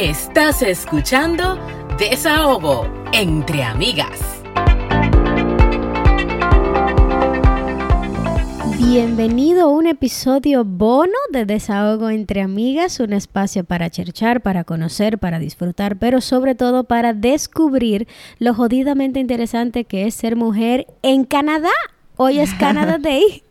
[0.00, 1.58] Estás escuchando
[1.98, 4.20] Desahogo entre amigas.
[8.78, 15.18] Bienvenido a un episodio bono de Desahogo entre Amigas, un espacio para cherchar, para conocer,
[15.18, 18.06] para disfrutar, pero sobre todo para descubrir
[18.38, 21.70] lo jodidamente interesante que es ser mujer en Canadá.
[22.20, 23.44] Hoy es Canada Day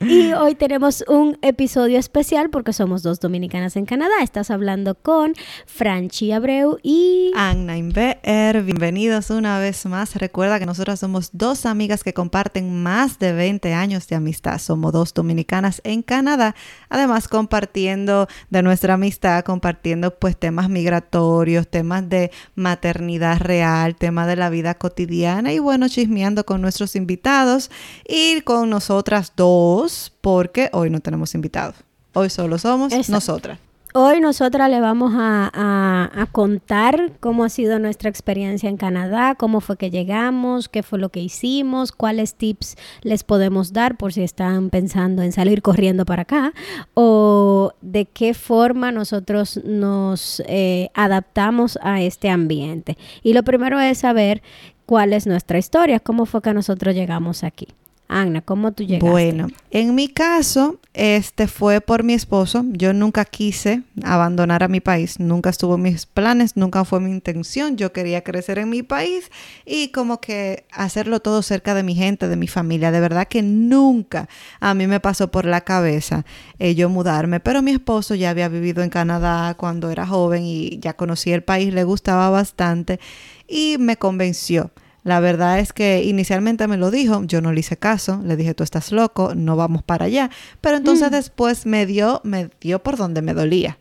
[0.00, 4.14] y hoy tenemos un episodio especial porque somos dos dominicanas en Canadá.
[4.22, 5.34] Estás hablando con
[5.66, 8.62] Franchi Abreu y Anna Inver.
[8.62, 10.16] Bienvenidos una vez más.
[10.16, 14.58] Recuerda que nosotras somos dos amigas que comparten más de 20 años de amistad.
[14.58, 16.54] Somos dos dominicanas en Canadá.
[16.88, 24.36] Además, compartiendo de nuestra amistad, compartiendo pues temas migratorios, temas de maternidad real, temas de
[24.36, 27.70] la vida cotidiana y bueno, chismeando con nuestros invitados
[28.14, 31.76] ir con nosotras dos porque hoy no tenemos invitados.
[32.12, 33.58] Hoy solo somos nosotras.
[33.96, 39.76] Hoy nosotras le vamos a, contar cómo ha sido nuestra experiencia en Canadá, cómo fue
[39.76, 44.70] que llegamos, qué fue lo que hicimos, cuáles tips les podemos dar por si están
[44.70, 46.52] pensando en salir corriendo para acá
[46.94, 52.98] o de qué forma nosotros nos eh, adaptamos a este ambiente.
[53.22, 54.42] Y lo primero es saber
[54.86, 57.68] cuál es nuestra historia, cómo fue que nosotros llegamos aquí.
[58.06, 59.10] Ana, ¿cómo tú llegaste?
[59.10, 62.62] Bueno, en mi caso, este fue por mi esposo.
[62.70, 67.10] Yo nunca quise abandonar a mi país, nunca estuvo en mis planes, nunca fue mi
[67.10, 67.76] intención.
[67.76, 69.30] Yo quería crecer en mi país
[69.64, 72.90] y como que hacerlo todo cerca de mi gente, de mi familia.
[72.90, 74.28] De verdad que nunca
[74.60, 76.26] a mí me pasó por la cabeza
[76.58, 80.78] eh, yo mudarme, pero mi esposo ya había vivido en Canadá cuando era joven y
[80.78, 83.00] ya conocía el país, le gustaba bastante
[83.48, 84.70] y me convenció.
[85.04, 88.54] La verdad es que inicialmente me lo dijo, yo no le hice caso, le dije,
[88.54, 90.30] tú estás loco, no vamos para allá.
[90.60, 91.14] Pero entonces mm.
[91.14, 93.78] después me dio, me dio por donde me dolía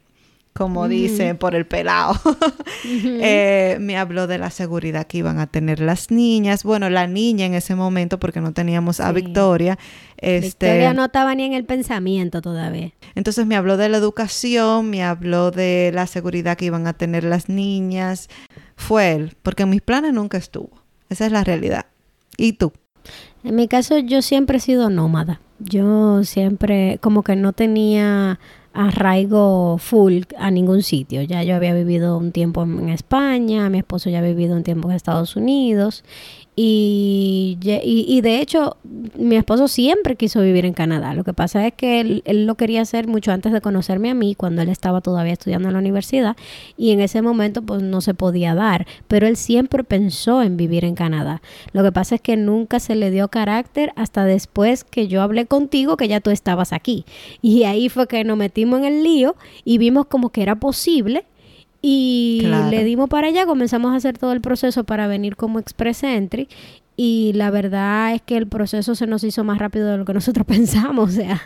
[0.54, 0.90] como mm.
[0.90, 2.20] dice, por el pelado.
[2.86, 6.64] Eh, me habló de la seguridad que iban a tener las niñas.
[6.64, 9.80] Bueno, la niña en ese momento, porque no teníamos a Victoria.
[10.18, 12.92] Este, Victoria no estaba ni en el pensamiento todavía.
[13.16, 17.24] Entonces me habló de la educación, me habló de la seguridad que iban a tener
[17.24, 18.30] las niñas.
[18.76, 20.83] Fue él, porque en mis planes nunca estuvo.
[21.14, 21.86] Esa es la realidad.
[22.38, 22.74] ¿Y tú?
[23.44, 25.42] En mi caso yo siempre he sido nómada.
[25.60, 28.40] Yo siempre como que no tenía
[28.74, 31.22] arraigo full a ningún sitio.
[31.22, 34.90] Ya yo había vivido un tiempo en España, mi esposo ya ha vivido un tiempo
[34.90, 36.04] en Estados Unidos
[36.56, 38.78] y, y, de hecho,
[39.18, 41.16] mi esposo siempre quiso vivir en Canadá.
[41.16, 44.14] Lo que pasa es que él, él, lo quería hacer mucho antes de conocerme a
[44.14, 46.38] mí, cuando él estaba todavía estudiando en la universidad.
[46.78, 48.86] Y en ese momento, pues no se podía dar.
[49.08, 51.42] Pero él siempre pensó en vivir en Canadá.
[51.72, 55.48] Lo que pasa es que nunca se le dio carácter hasta después que yo hablé
[55.48, 57.04] contigo, que ya tú estabas aquí.
[57.42, 59.36] Y ahí fue que nos metimos en el lío
[59.66, 61.26] y vimos como que era posible
[61.86, 66.04] y le dimos para allá, comenzamos a hacer todo el proceso para venir como Express
[66.04, 66.48] Entry
[66.96, 70.14] y la verdad es que el proceso se nos hizo más rápido de lo que
[70.14, 71.42] nosotros pensamos, o sea,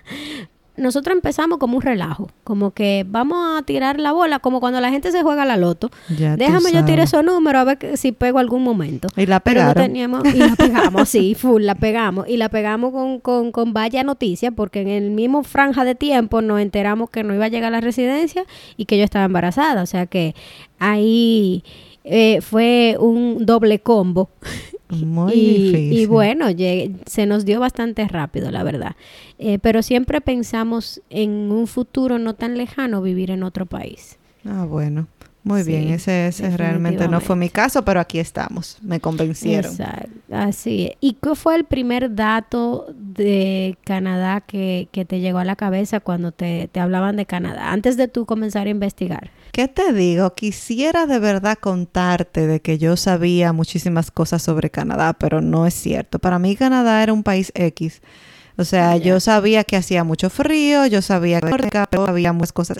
[0.77, 4.91] nosotros empezamos como un relajo, como que vamos a tirar la bola, como cuando la
[4.91, 5.89] gente se juega la loto.
[6.07, 9.07] Déjame yo tirar esos números a ver si pego algún momento.
[9.17, 9.95] Y la pegaron.
[9.95, 12.27] y la pegamos, sí, full, la pegamos.
[12.27, 16.41] Y la pegamos con, con, con vaya noticia, porque en el mismo franja de tiempo
[16.41, 18.45] nos enteramos que no iba a llegar a la residencia
[18.77, 19.81] y que yo estaba embarazada.
[19.81, 20.35] O sea que
[20.79, 21.63] ahí
[22.03, 24.29] eh, fue un doble combo.
[24.89, 25.99] Muy y, difícil.
[25.99, 26.47] Y bueno,
[27.05, 28.95] se nos dio bastante rápido, la verdad.
[29.37, 34.17] Eh, pero siempre pensamos en un futuro no tan lejano vivir en otro país.
[34.45, 35.07] Ah, bueno.
[35.47, 39.71] Muy bien, ese, ese realmente no fue mi caso, pero aquí estamos, me convencieron.
[39.71, 45.45] Exacto, así ¿Y qué fue el primer dato de Canadá que, que te llegó a
[45.45, 49.31] la cabeza cuando te, te, hablaban de Canadá, antes de tú comenzar a investigar?
[49.51, 50.33] ¿Qué te digo?
[50.33, 55.73] Quisiera de verdad contarte de que yo sabía muchísimas cosas sobre Canadá, pero no es
[55.73, 56.19] cierto.
[56.19, 58.01] Para mí Canadá era un país X.
[58.57, 62.77] O sea, yo sabía que hacía mucho frío, yo sabía que había muchas cosas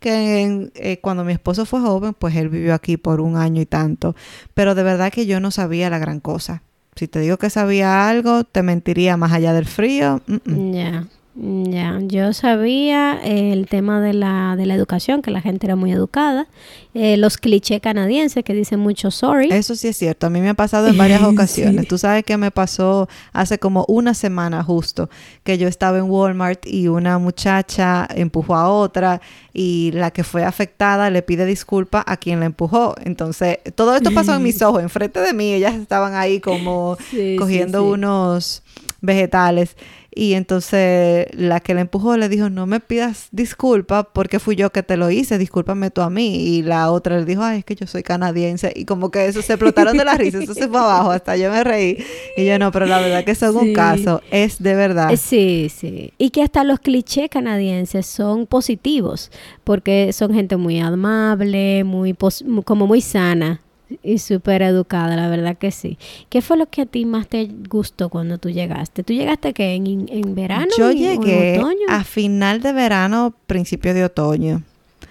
[0.00, 3.66] que eh, cuando mi esposo fue joven, pues él vivió aquí por un año y
[3.66, 4.16] tanto,
[4.54, 6.62] pero de verdad que yo no sabía la gran cosa.
[6.96, 10.20] Si te digo que sabía algo, te mentiría más allá del frío.
[10.46, 11.06] Ya.
[11.40, 15.92] Ya, yo sabía el tema de la, de la educación, que la gente era muy
[15.92, 16.48] educada,
[16.94, 19.48] eh, los clichés canadienses que dicen mucho sorry.
[19.52, 21.86] Eso sí es cierto, a mí me ha pasado en varias ocasiones.
[21.86, 25.10] Tú sabes que me pasó hace como una semana justo,
[25.44, 29.20] que yo estaba en Walmart y una muchacha empujó a otra
[29.52, 32.96] y la que fue afectada le pide disculpa a quien la empujó.
[33.04, 36.98] Entonces, todo esto pasó en mis ojos, enfrente de mí, ellas estaban ahí como
[37.38, 38.64] cogiendo unos
[39.00, 39.76] vegetales.
[40.18, 44.70] Y entonces la que le empujó le dijo, no me pidas disculpas porque fui yo
[44.70, 46.34] que te lo hice, discúlpame tú a mí.
[46.34, 48.72] Y la otra le dijo, ay, es que yo soy canadiense.
[48.74, 51.52] Y como que eso se explotaron de la risa, eso se fue abajo, hasta yo
[51.52, 52.04] me reí.
[52.36, 55.14] Y yo no, pero la verdad que eso es un caso, es de verdad.
[55.16, 56.12] Sí, sí.
[56.18, 59.30] Y que hasta los clichés canadienses son positivos,
[59.62, 62.16] porque son gente muy amable, muy
[62.64, 63.60] como muy sana
[64.02, 65.98] y súper educada, la verdad que sí.
[66.28, 69.02] ¿Qué fue lo que a ti más te gustó cuando tú llegaste?
[69.02, 70.68] ¿Tú llegaste que en, en verano?
[70.76, 74.62] Yo llegué a final de verano, principio de otoño.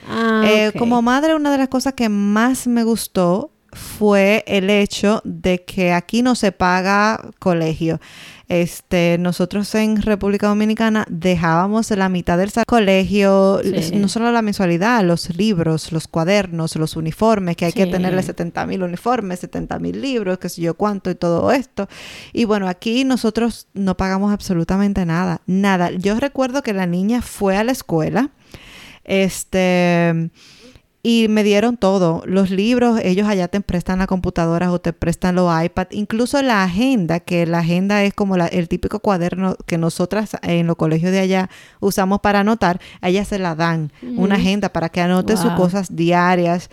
[0.09, 5.21] Ah, eh, como madre, una de las cosas que más me gustó fue el hecho
[5.23, 8.01] de que aquí no se paga colegio.
[8.49, 13.59] Este, nosotros en República Dominicana dejábamos la mitad del colegio,
[13.93, 18.65] no solo la mensualidad, los libros, los cuadernos, los uniformes, que hay que tenerle 70
[18.65, 21.89] mil uniformes, 70 mil libros, qué sé yo cuánto y todo esto.
[22.31, 25.91] Y bueno, aquí nosotros no pagamos absolutamente nada, nada.
[25.91, 28.31] Yo recuerdo que la niña fue a la escuela,
[29.03, 30.31] este
[31.09, 35.35] y me dieron todo, los libros, ellos allá te prestan las computadoras o te prestan
[35.35, 40.35] los iPads, incluso la agenda, que la agenda es como el típico cuaderno que nosotras
[40.41, 41.49] en los colegios de allá
[41.79, 45.95] usamos para anotar, a ella se la dan, una agenda para que anote sus cosas
[45.95, 46.69] diarias.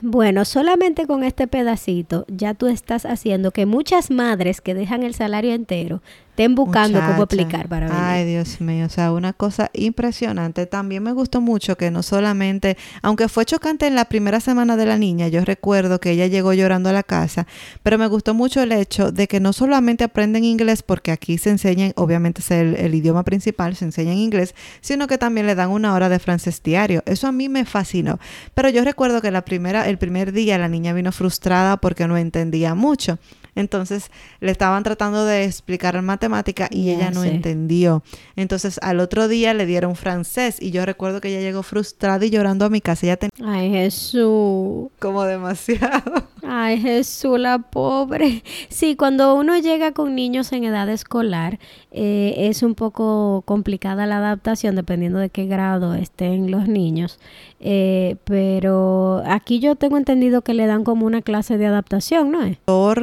[0.00, 5.12] Bueno, solamente con este pedacito ya tú estás haciendo que muchas madres que dejan el
[5.12, 6.00] salario entero
[6.38, 8.00] estén buscando cómo aplicar para venir.
[8.00, 10.66] Ay, Dios mío, o sea, una cosa impresionante.
[10.66, 14.86] También me gustó mucho que no solamente, aunque fue chocante en la primera semana de
[14.86, 17.48] la niña, yo recuerdo que ella llegó llorando a la casa,
[17.82, 21.50] pero me gustó mucho el hecho de que no solamente aprenden inglés, porque aquí se
[21.50, 25.56] enseña, obviamente es el, el idioma principal, se enseña en inglés, sino que también le
[25.56, 27.02] dan una hora de francés diario.
[27.04, 28.20] Eso a mí me fascinó.
[28.54, 32.16] Pero yo recuerdo que la primera, el primer día la niña vino frustrada porque no
[32.16, 33.18] entendía mucho.
[33.58, 34.10] Entonces
[34.40, 38.04] le estaban tratando de explicar matemática y ella no entendió.
[38.36, 42.30] Entonces al otro día le dieron francés y yo recuerdo que ella llegó frustrada y
[42.30, 43.06] llorando a mi casa.
[43.06, 43.32] Ella tenía...
[43.44, 44.90] Ay, Jesús.
[45.00, 46.27] Como demasiado.
[46.50, 48.42] Ay, Jesús, la pobre.
[48.70, 51.58] Sí, cuando uno llega con niños en edad escolar,
[51.90, 57.18] eh, es un poco complicada la adaptación dependiendo de qué grado estén los niños.
[57.60, 62.38] Eh, pero aquí yo tengo entendido que le dan como una clase de adaptación, ¿no?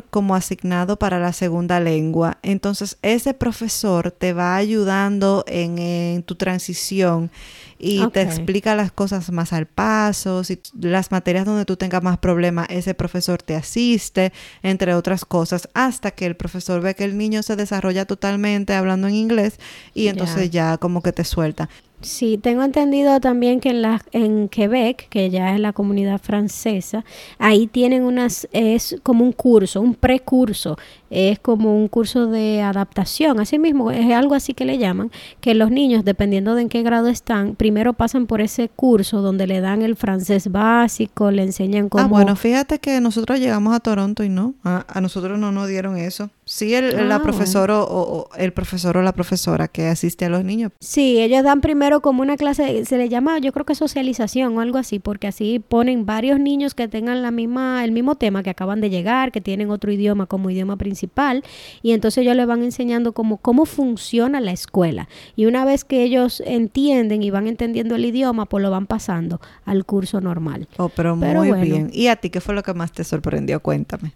[0.10, 2.40] Como asignado para la segunda lengua.
[2.42, 7.30] Entonces, ese profesor te va ayudando en tu transición
[7.78, 12.18] y te explica las cosas más al paso, si las materias donde tú tengas más
[12.18, 14.32] problemas, ese profesor te asiste,
[14.64, 19.08] entre otras cosas, hasta que el profesor ve que el niño se desarrolla totalmente hablando
[19.08, 19.60] en inglés
[19.94, 21.70] y entonces ya como que te suelta.
[22.06, 27.04] Sí, tengo entendido también que en, la, en Quebec, que ya es la comunidad francesa,
[27.40, 30.78] ahí tienen unas, es como un curso, un precurso,
[31.10, 35.10] es como un curso de adaptación, así mismo, es algo así que le llaman,
[35.42, 39.48] que los niños, dependiendo de en qué grado están, primero pasan por ese curso donde
[39.48, 42.04] le dan el francés básico, le enseñan cómo...
[42.04, 45.68] Ah, bueno, fíjate que nosotros llegamos a Toronto y no, a, a nosotros no nos
[45.68, 46.30] dieron eso.
[46.48, 50.44] Sí, el, la ah, profesora o, el profesor o la profesora que asiste a los
[50.44, 50.72] niños.
[50.80, 54.62] Sí, ellos dan primero como una clase, se le llama, yo creo que socialización o
[54.62, 58.52] algo así, porque así ponen varios niños que tengan la misma, el mismo tema, que
[58.52, 61.44] acaban de llegar, que tienen otro idioma como idioma principal,
[61.82, 65.10] y entonces ellos les van enseñando cómo, cómo funciona la escuela.
[65.36, 69.42] Y una vez que ellos entienden y van entendiendo el idioma, pues lo van pasando
[69.66, 70.68] al curso normal.
[70.78, 71.90] Oh, pero muy bien.
[71.92, 73.60] ¿Y a ti qué fue lo que más te sorprendió?
[73.62, 74.14] Cuéntame.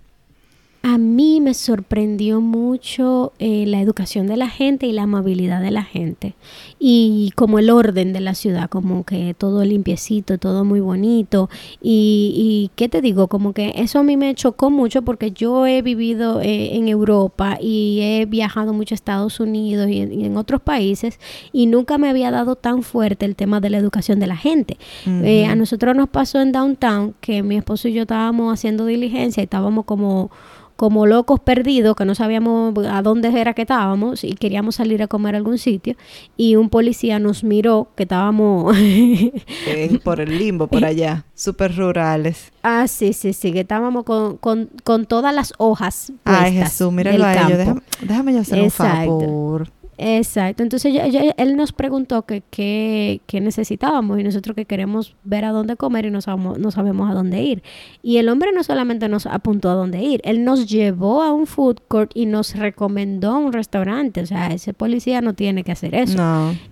[0.82, 5.72] A mí me sorprendió mucho eh, la educación de la gente y la amabilidad de
[5.72, 6.36] la gente.
[6.80, 11.50] Y como el orden de la ciudad, como que todo limpiecito, todo muy bonito.
[11.82, 15.68] Y, y qué te digo, como que eso a mí me chocó mucho porque yo
[15.68, 20.62] he vivido eh, en Europa y he viajado mucho a Estados Unidos y en, otros
[20.62, 21.20] países
[21.52, 24.78] y nunca me había dado tan fuerte el tema de la educación de la gente.
[25.06, 29.42] Eh, a nosotros nos pasó en Downtown que mi esposo y yo estábamos haciendo diligencia
[29.42, 30.32] y estábamos como
[30.80, 35.08] como locos perdidos, que no sabíamos a dónde era que estábamos y queríamos salir a
[35.08, 35.98] comer a algún sitio.
[36.38, 38.78] Y un policía nos miró que estábamos...
[40.06, 42.54] por el limbo, por allá, súper rurales.
[42.64, 46.14] Ah, sí, sí, sí, que estábamos con, con, con todas las hojas.
[46.24, 47.58] Ay, Jesús, míralo a ellos.
[47.58, 49.70] Déjame, déjame yo hacer un favor.
[50.02, 50.94] Exacto, entonces
[51.36, 56.12] él nos preguntó que qué necesitábamos y nosotros que queremos ver a dónde comer y
[56.12, 57.64] no sabemos, no sabemos a dónde ir.
[58.02, 61.48] Y el hombre no solamente nos apuntó a dónde ir, él nos llevó a un
[61.48, 64.22] food court y nos recomendó un restaurante.
[64.22, 66.18] O sea, ese policía no tiene que hacer eso.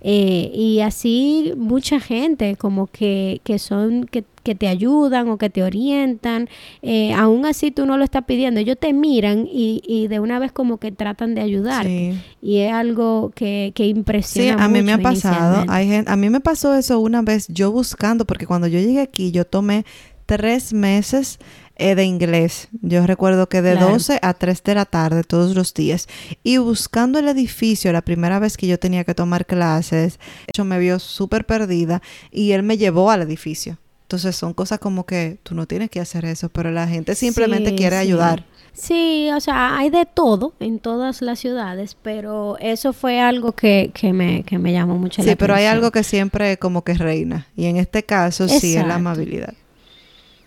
[0.00, 5.50] Eh, y así mucha gente como que, que son, que que te ayudan o que
[5.50, 6.48] te orientan.
[6.80, 8.60] Eh, aún así tú no lo estás pidiendo.
[8.60, 11.86] Ellos te miran y, y de una vez como que tratan de ayudar.
[11.86, 14.56] Y es algo que, que impresiona.
[14.56, 15.66] Sí, a mí me ha pasado.
[15.68, 19.02] Hay gente, a mí me pasó eso una vez yo buscando, porque cuando yo llegué
[19.02, 19.84] aquí yo tomé
[20.24, 21.38] tres meses
[21.76, 22.68] eh, de inglés.
[22.80, 26.08] Yo recuerdo que de 12 a 3 de la tarde todos los días.
[26.42, 30.18] Y buscando el edificio, la primera vez que yo tenía que tomar clases,
[30.54, 32.00] yo me vio súper perdida
[32.30, 33.76] y él me llevó al edificio.
[34.08, 37.74] Entonces son cosas como que tú no tienes que hacer eso, pero la gente simplemente
[37.74, 38.46] quiere ayudar.
[38.72, 43.90] Sí, o sea, hay de todo en todas las ciudades, pero eso fue algo que,
[43.92, 45.32] que, me, que me llamó mucho la atención.
[45.32, 47.48] Sí, pero hay algo que siempre como que reina.
[47.54, 49.52] Y en este caso sí es la amabilidad.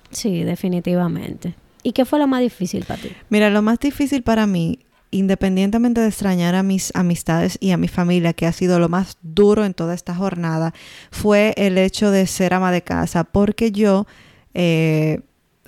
[0.09, 1.53] Sí, definitivamente.
[1.83, 3.11] ¿Y qué fue lo más difícil para ti?
[3.29, 4.79] Mira, lo más difícil para mí,
[5.11, 9.17] independientemente de extrañar a mis amistades y a mi familia, que ha sido lo más
[9.21, 10.73] duro en toda esta jornada,
[11.11, 14.07] fue el hecho de ser ama de casa, porque yo...
[14.53, 15.21] Eh,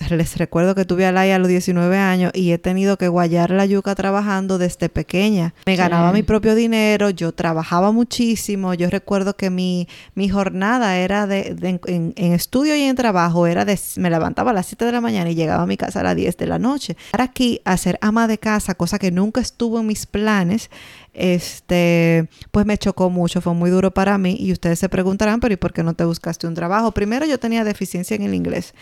[0.10, 3.52] les recuerdo que tuve a Laia a los 19 años y he tenido que guayar
[3.52, 5.54] la yuca trabajando desde pequeña.
[5.66, 8.74] Me ganaba mi propio dinero, yo trabajaba muchísimo.
[8.74, 13.80] Yo recuerdo que mi, mi jornada era de, en, estudio y en trabajo, era de,
[13.98, 16.16] me levantaba a las 7 de la mañana y llegaba a mi casa a las
[16.16, 16.98] 10 de la noche.
[17.12, 20.70] Para aquí a ser ama de casa, cosa que nunca estuvo en mis planes,
[21.14, 25.54] este, pues me chocó mucho, fue muy duro para mí y ustedes se preguntarán, pero
[25.54, 26.92] ¿y por qué no te buscaste un trabajo?
[26.92, 28.74] Primero yo tenía deficiencia en el inglés,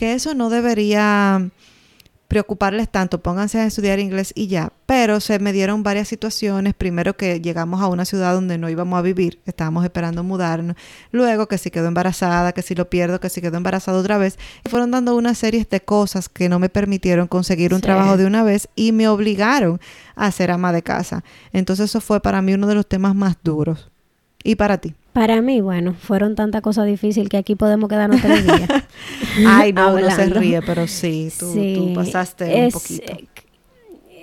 [0.00, 1.50] que eso no debería
[2.26, 4.72] preocuparles tanto, pónganse a estudiar inglés y ya.
[4.86, 6.72] Pero se me dieron varias situaciones.
[6.72, 10.74] Primero que llegamos a una ciudad donde no íbamos a vivir, estábamos esperando mudarnos.
[11.12, 14.38] Luego que si quedó embarazada, que si lo pierdo, que si quedó embarazada otra vez.
[14.64, 18.24] Y fueron dando una serie de cosas que no me permitieron conseguir un trabajo de
[18.24, 19.82] una vez y me obligaron
[20.16, 21.24] a ser ama de casa.
[21.52, 23.90] Entonces eso fue para mí uno de los temas más duros.
[24.42, 24.94] ¿Y para ti?
[25.12, 28.68] Para mí, bueno, fueron tantas cosas difíciles que aquí podemos quedarnos tres días.
[29.46, 33.12] Ay, no, no se ríe, pero sí, tú, pasaste un poquito.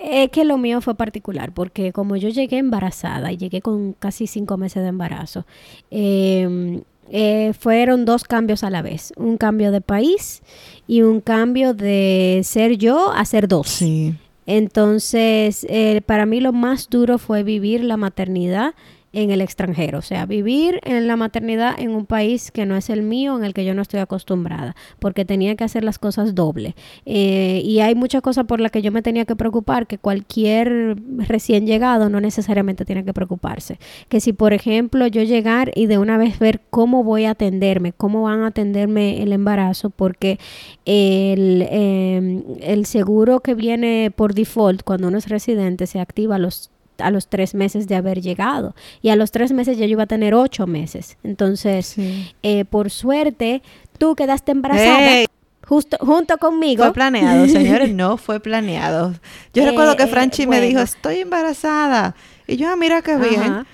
[0.03, 4.27] Es que lo mío fue particular, porque como yo llegué embarazada y llegué con casi
[4.27, 5.45] cinco meses de embarazo,
[5.91, 9.11] em, eh, fueron dos cambios a la vez.
[9.17, 10.41] Un cambio de país
[10.87, 13.67] y un cambio de ser yo a ser dos.
[13.67, 14.15] Sí.
[14.45, 18.75] Entonces, eh, para mí lo más duro fue vivir la maternidad
[19.13, 22.89] en el extranjero, o sea, vivir en la maternidad en un país que no es
[22.89, 26.35] el mío, en el que yo no estoy acostumbrada, porque tenía que hacer las cosas
[26.35, 26.75] doble.
[27.05, 30.97] Eh, y hay muchas cosas por las que yo me tenía que preocupar, que cualquier
[31.27, 33.79] recién llegado no necesariamente tiene que preocuparse.
[34.09, 37.93] Que si, por ejemplo, yo llegar y de una vez ver cómo voy a atenderme,
[37.93, 40.37] cómo van a atenderme el embarazo, porque
[40.85, 46.69] el, em, el seguro que viene por default cuando uno es residente se activa los
[46.99, 48.75] a los tres meses de haber llegado.
[49.01, 51.17] Y a los tres meses ya yo iba a tener ocho meses.
[51.23, 51.95] Entonces,
[52.43, 53.61] eh, por suerte,
[53.97, 55.25] tú quedaste embarazada.
[55.67, 56.83] Justo, junto conmigo.
[56.83, 59.13] Fue planeado, señores, no fue planeado.
[59.53, 62.15] Yo recuerdo que eh, Franchi me dijo, estoy embarazada.
[62.47, 63.65] Y yo, ah, mira qué bien.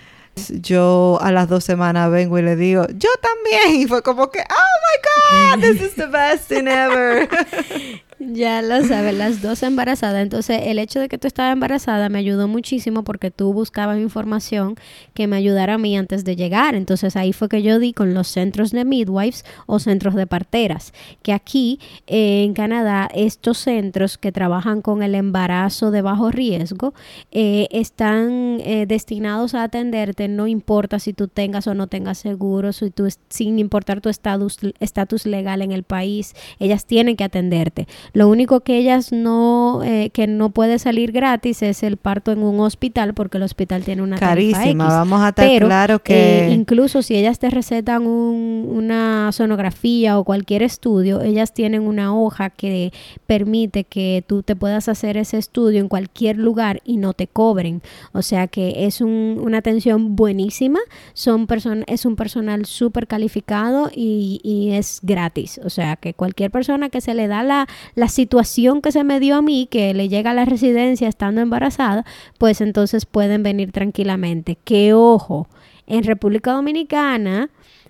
[0.50, 3.82] Yo a las dos semanas vengo y le digo, yo también.
[3.82, 7.30] Y fue como que, oh my God, this is the best thing ever.
[8.32, 10.22] Ya lo sabes, las dos embarazadas.
[10.22, 14.76] Entonces, el hecho de que tú estabas embarazada me ayudó muchísimo porque tú buscabas información
[15.14, 16.76] que me ayudara a mí antes de llegar.
[16.76, 20.94] Entonces, ahí fue que yo di con los centros de midwives o centros de parteras.
[21.22, 26.94] Que aquí eh, en Canadá, estos centros que trabajan con el embarazo de bajo riesgo
[27.32, 32.74] eh, están eh, destinados a atenderte, no importa si tú tengas o no tengas seguro,
[32.74, 37.88] si tú, sin importar tu estatus legal en el país, ellas tienen que atenderte.
[38.14, 42.44] Lo único que ellas no, eh, que no puede salir gratis es el parto en
[42.44, 44.88] un hospital porque el hospital tiene una carísima.
[44.88, 50.62] Vamos a estar claro que eh, incluso si ellas te recetan una sonografía o cualquier
[50.62, 52.94] estudio, ellas tienen una hoja que
[53.26, 57.82] permite que tú te puedas hacer ese estudio en cualquier lugar y no te cobren.
[58.12, 60.80] O sea que es una atención buenísima.
[61.16, 61.48] Son
[61.88, 65.60] es un personal súper calificado y, y es gratis.
[65.64, 67.68] O sea que cualquier persona que se le da la
[68.03, 71.42] la situación que se me dio a mí, que le llega a la residencia estando
[71.42, 72.06] embarazada,
[72.38, 74.58] pues entonces pueden venir tranquilamente.
[74.64, 75.48] Que ojo,
[75.88, 77.50] en República Dominicana,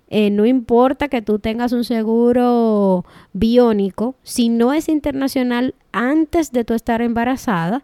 [0.09, 6.63] eh, no importa que tú tengas un seguro biónico, si no es internacional antes de
[6.63, 7.83] tu estar embarazada,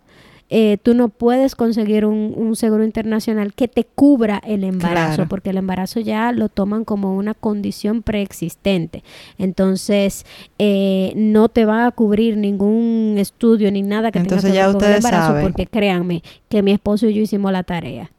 [0.50, 5.58] eh, tú no puedes conseguir un, seguro internacional que te cubra el embarazo, porque el
[5.58, 9.04] embarazo ya lo toman como una condición preexistente.
[9.38, 10.26] Entonces,
[10.58, 14.84] eh, no te va a cubrir ningún estudio ni nada que tenga que ver con
[14.84, 18.12] el embarazo, porque créanme que mi esposo y yo hicimos la tarea.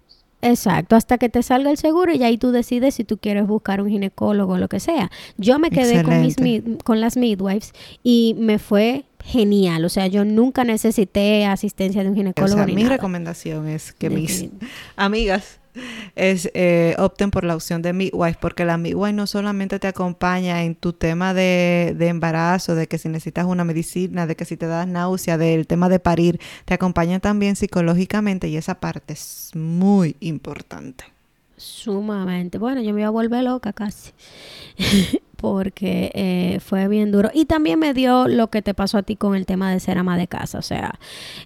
[0.42, 3.82] Exacto, hasta que te salga el seguro y ahí tú decides si tú quieres buscar
[3.82, 5.10] un ginecólogo o lo que sea.
[5.36, 6.36] Yo me quedé con, mis,
[6.82, 7.72] con las midwives
[8.02, 9.84] y me fue genial.
[9.84, 12.62] O sea, yo nunca necesité asistencia de un ginecólogo.
[12.62, 14.48] O sea, mi recomendación es que mis
[14.96, 15.60] amigas
[16.16, 20.64] es eh, opten por la opción de midwife porque la midwife no solamente te acompaña
[20.64, 24.56] en tu tema de, de, embarazo, de que si necesitas una medicina, de que si
[24.56, 29.50] te das náusea, del tema de parir, te acompaña también psicológicamente y esa parte es
[29.54, 31.04] muy importante.
[31.56, 32.56] Sumamente.
[32.56, 34.12] Bueno, yo me iba a volver loca casi.
[35.40, 37.30] porque eh, fue bien duro.
[37.32, 39.96] Y también me dio lo que te pasó a ti con el tema de ser
[39.96, 40.58] ama de casa.
[40.58, 40.98] O sea,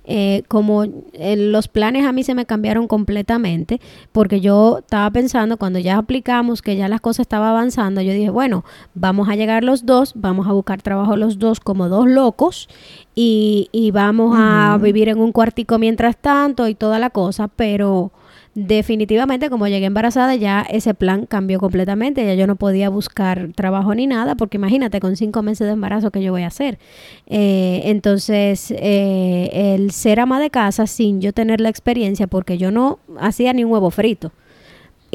[0.04, 5.56] eh, como eh, los planes a mí se me cambiaron completamente, porque yo estaba pensando,
[5.58, 9.62] cuando ya aplicamos, que ya las cosas estaban avanzando, yo dije, bueno, vamos a llegar
[9.62, 12.68] los dos, vamos a buscar trabajo los dos como dos locos
[13.14, 18.10] y, y vamos a vivir en un cuartico mientras tanto y toda la cosa, pero
[18.54, 23.94] definitivamente como llegué embarazada ya ese plan cambió completamente, ya yo no podía buscar trabajo
[23.94, 26.78] ni nada, porque imagínate con cinco meses de embarazo que yo voy a hacer.
[27.26, 32.70] Eh, entonces, eh, el ser ama de casa sin yo tener la experiencia, porque yo
[32.70, 34.32] no hacía ni un huevo frito.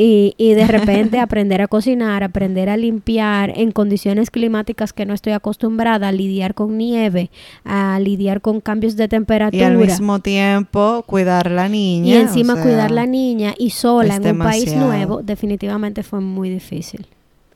[0.01, 5.13] Y, y, de repente aprender a cocinar, aprender a limpiar en condiciones climáticas que no
[5.13, 7.31] estoy acostumbrada, a lidiar con nieve,
[7.65, 9.61] a lidiar con cambios de temperatura.
[9.61, 12.15] Y al mismo tiempo cuidar la niña.
[12.15, 17.05] Y encima cuidar la niña y sola en un país nuevo, definitivamente fue muy difícil.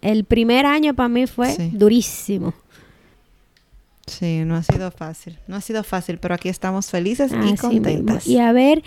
[0.01, 2.53] El primer año para mí fue durísimo.
[4.05, 8.27] Sí, no ha sido fácil, no ha sido fácil, pero aquí estamos felices y contentas.
[8.27, 8.83] Y a ver,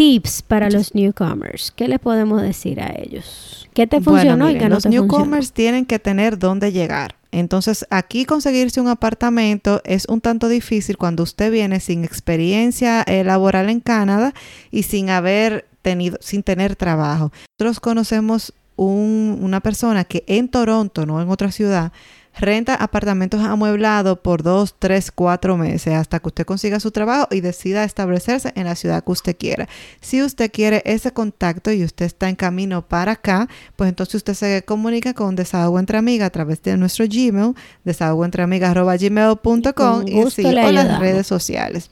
[0.00, 1.72] tips para los newcomers.
[1.76, 3.68] ¿Qué les podemos decir a ellos?
[3.74, 7.16] ¿Qué te funcionó y qué no los newcomers tienen que tener dónde llegar.
[7.32, 13.24] Entonces, aquí conseguirse un apartamento es un tanto difícil cuando usted viene sin experiencia eh,
[13.24, 14.32] laboral en Canadá
[14.70, 17.30] y sin haber tenido, sin tener trabajo.
[17.58, 21.92] Nosotros conocemos una persona que en Toronto, no en otra ciudad,
[22.38, 27.40] renta apartamentos amueblados por dos, tres, cuatro meses hasta que usted consiga su trabajo y
[27.40, 29.68] decida establecerse en la ciudad que usted quiera.
[30.00, 34.34] Si usted quiere ese contacto y usted está en camino para acá, pues entonces usted
[34.34, 37.54] se comunica con Desahogo Entre Amigas a través de nuestro Gmail,
[37.84, 41.90] desahogoentreamigas.gmail.com y, y sí, o las redes sociales.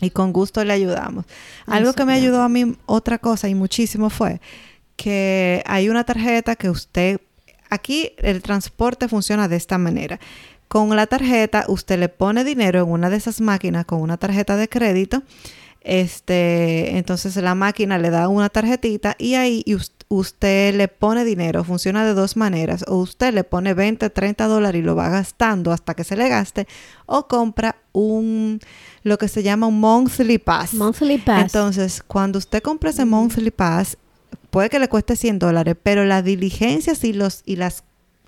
[0.00, 1.26] Y con gusto le ayudamos.
[1.66, 4.40] Algo que me ayudó a mí, otra cosa y muchísimo fue
[4.96, 7.20] que hay una tarjeta que usted
[7.72, 10.20] Aquí el transporte funciona de esta manera.
[10.68, 14.56] Con la tarjeta usted le pone dinero en una de esas máquinas con una tarjeta
[14.56, 15.22] de crédito.
[15.80, 19.64] Este, entonces la máquina le da una tarjetita y ahí
[20.08, 21.64] usted le pone dinero.
[21.64, 22.84] Funciona de dos maneras.
[22.88, 26.28] O usted le pone 20, 30 dólares y lo va gastando hasta que se le
[26.28, 26.68] gaste.
[27.06, 28.60] O compra un,
[29.02, 30.74] lo que se llama un monthly pass.
[30.74, 31.40] Monthly pass.
[31.40, 33.96] Entonces, cuando usted compra ese monthly pass,
[34.52, 37.82] puede que le cueste 100 dólares, pero las diligencias y los, y las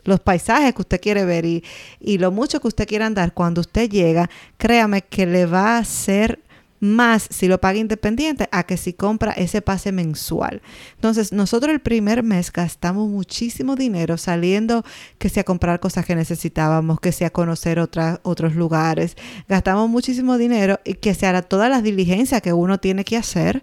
[0.04, 1.64] los paisajes que usted quiere ver y,
[1.98, 5.78] y, lo mucho que usted quiera andar cuando usted llega, créame que le va a
[5.78, 6.40] hacer
[6.84, 10.60] más si lo paga independiente a que si compra ese pase mensual.
[10.96, 14.84] Entonces, nosotros el primer mes gastamos muchísimo dinero saliendo
[15.18, 19.16] que sea a comprar cosas que necesitábamos, que sea a conocer otros lugares.
[19.48, 23.62] Gastamos muchísimo dinero y que se hará todas las diligencias que uno tiene que hacer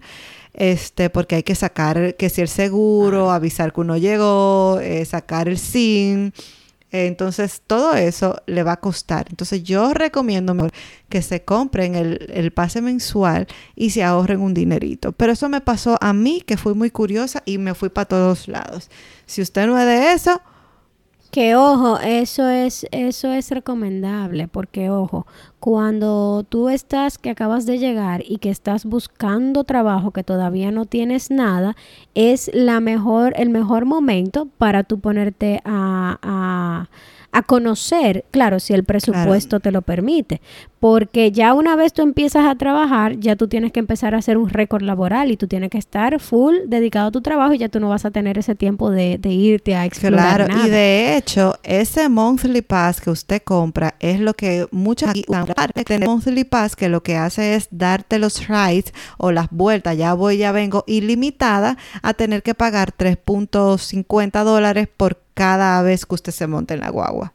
[0.54, 5.48] este, porque hay que sacar que si el seguro, avisar que uno llegó, eh, sacar
[5.48, 6.34] el SIN.
[6.92, 9.28] entonces, todo eso le va a costar.
[9.30, 10.72] Entonces, yo recomiendo mejor
[11.10, 15.14] que se compren el, el, pase mensual y se ahorren un dinerito.
[15.14, 18.48] Pero eso me pasó a mí, que fui muy curiosa y me fui para todos
[18.48, 18.90] lados.
[19.26, 20.42] Si usted no es de eso,
[21.32, 25.26] que ojo, eso es, eso es recomendable, porque ojo,
[25.60, 30.86] cuando tú estás que acabas de llegar y que estás buscando trabajo que todavía no
[30.86, 31.78] tienes nada,
[32.15, 36.89] es la mejor, el mejor momento para tú ponerte a, a
[37.32, 40.41] a conocer, claro, si el presupuesto te lo permite,
[40.80, 44.38] porque ya una vez tú empiezas a trabajar, ya tú tienes que empezar a hacer
[44.38, 47.70] un récord laboral y tú tienes que estar full dedicado a tu trabajo y ya
[47.70, 50.46] tú no vas a tener ese tiempo de, irte a explorar.
[50.48, 55.24] Claro, y de hecho, ese monthly pass que usted compra es lo que muchos aquí
[55.28, 60.13] de monthly pass que lo que hace es darte los rides o las vueltas, ya
[60.13, 66.32] voy, ya vengo, ilimitada a tener que pagar 3.50 dólares por cada vez que usted
[66.32, 67.34] se monte en la guagua.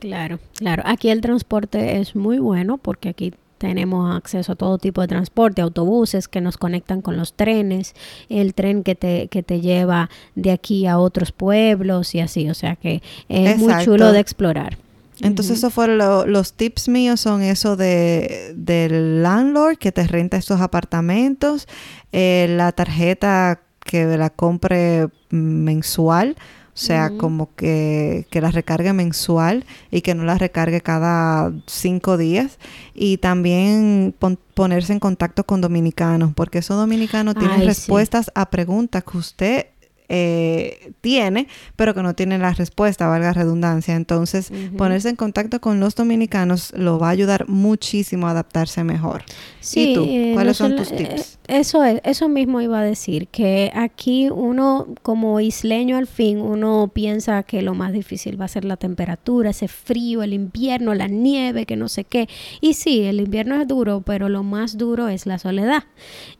[0.00, 0.82] Claro, claro.
[0.84, 5.62] Aquí el transporte es muy bueno porque aquí tenemos acceso a todo tipo de transporte,
[5.62, 7.94] autobuses que nos conectan con los trenes,
[8.28, 12.54] el tren que te, que te lleva de aquí a otros pueblos y así, o
[12.54, 14.76] sea que es muy chulo de explorar.
[15.22, 20.60] Entonces, eso fueron los tips míos, son eso de, del landlord que te renta estos
[20.60, 21.66] apartamentos,
[22.12, 26.36] eh, la tarjeta que la compre mensual.
[26.78, 32.16] O sea, como que, que la recargue mensual y que no la recargue cada cinco
[32.16, 32.60] días.
[32.94, 34.14] Y también
[34.54, 39.66] ponerse en contacto con dominicanos, porque esos dominicanos tienen respuestas a preguntas que usted
[40.08, 43.94] eh, tiene, pero que no tiene la respuesta, valga redundancia.
[43.94, 49.22] Entonces, ponerse en contacto con los dominicanos lo va a ayudar muchísimo a adaptarse mejor.
[49.60, 50.04] Sí, ¿Y tú?
[50.08, 51.38] Eh, ¿Cuáles son tus tips?
[51.48, 56.90] Eso es, eso mismo iba a decir, que aquí uno como isleño al fin, uno
[56.92, 61.08] piensa que lo más difícil va a ser la temperatura, ese frío, el invierno, la
[61.08, 62.28] nieve, que no sé qué.
[62.60, 65.84] Y sí, el invierno es duro, pero lo más duro es la soledad.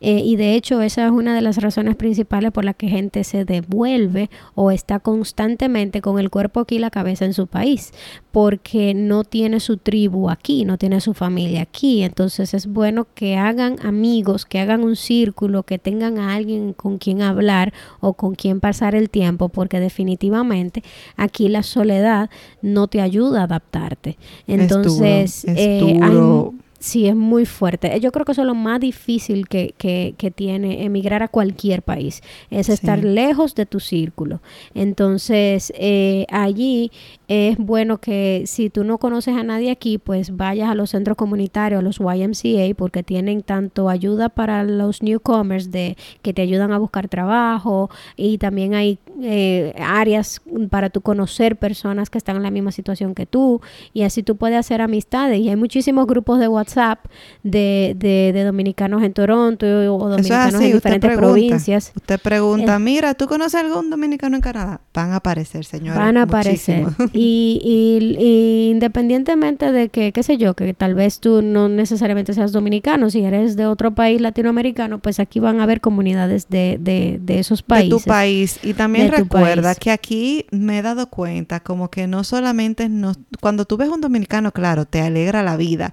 [0.01, 3.25] Eh, y de hecho esa es una de las razones principales por la que gente
[3.25, 7.93] se devuelve o está constantemente con el cuerpo aquí y la cabeza en su país,
[8.33, 12.03] porque no tiene su tribu aquí, no tiene su familia aquí.
[12.03, 16.99] Entonces es bueno que hagan amigos, que hagan un círculo, que tengan a alguien con
[16.99, 20.83] quien hablar o con quien pasar el tiempo, porque definitivamente
[21.17, 22.31] aquí la soledad
[22.63, 24.19] no te ayuda a adaptarte.
[24.47, 25.99] Entonces, eh,
[26.81, 27.99] Sí, es muy fuerte.
[27.99, 31.83] Yo creo que eso es lo más difícil que, que, que tiene emigrar a cualquier
[31.83, 34.41] país, es estar lejos de tu círculo.
[34.75, 36.93] Entonces, eh, allí
[37.27, 41.17] es bueno que si tú no conoces a nadie aquí, pues vayas a los centros
[41.17, 46.73] comunitarios, a los YMCA, porque tienen tanto ayuda para los newcomers de que te ayudan
[46.73, 52.45] a buscar trabajo y también hay eh, áreas para tú conocer personas que están en
[52.45, 53.61] la misma situación que tú
[53.93, 55.41] y así tú puedes hacer amistades.
[55.41, 57.07] Y hay muchísimos grupos de WhatsApp WhatsApp
[57.43, 61.93] de, de, dominicanos en Toronto o dominicanos en diferentes provincias.
[61.97, 64.81] Usted pregunta, mira, ¿tú conoces algún dominicano en Canadá?
[64.93, 65.99] Van a aparecer, señores.
[65.99, 66.87] Van a aparecer.
[67.13, 67.61] Y,
[68.19, 73.11] y, independientemente de que, qué sé yo, que tal vez tú no necesariamente seas dominicano,
[73.11, 77.39] si eres de otro país latinoamericano, pues aquí van a haber comunidades de, de, de
[77.39, 77.91] esos países.
[77.91, 78.59] De tu país.
[78.63, 82.91] Y también recuerda que aquí me he dado cuenta como que no solamente
[83.41, 85.93] cuando tú ves un dominicano, claro, te alegra la vida,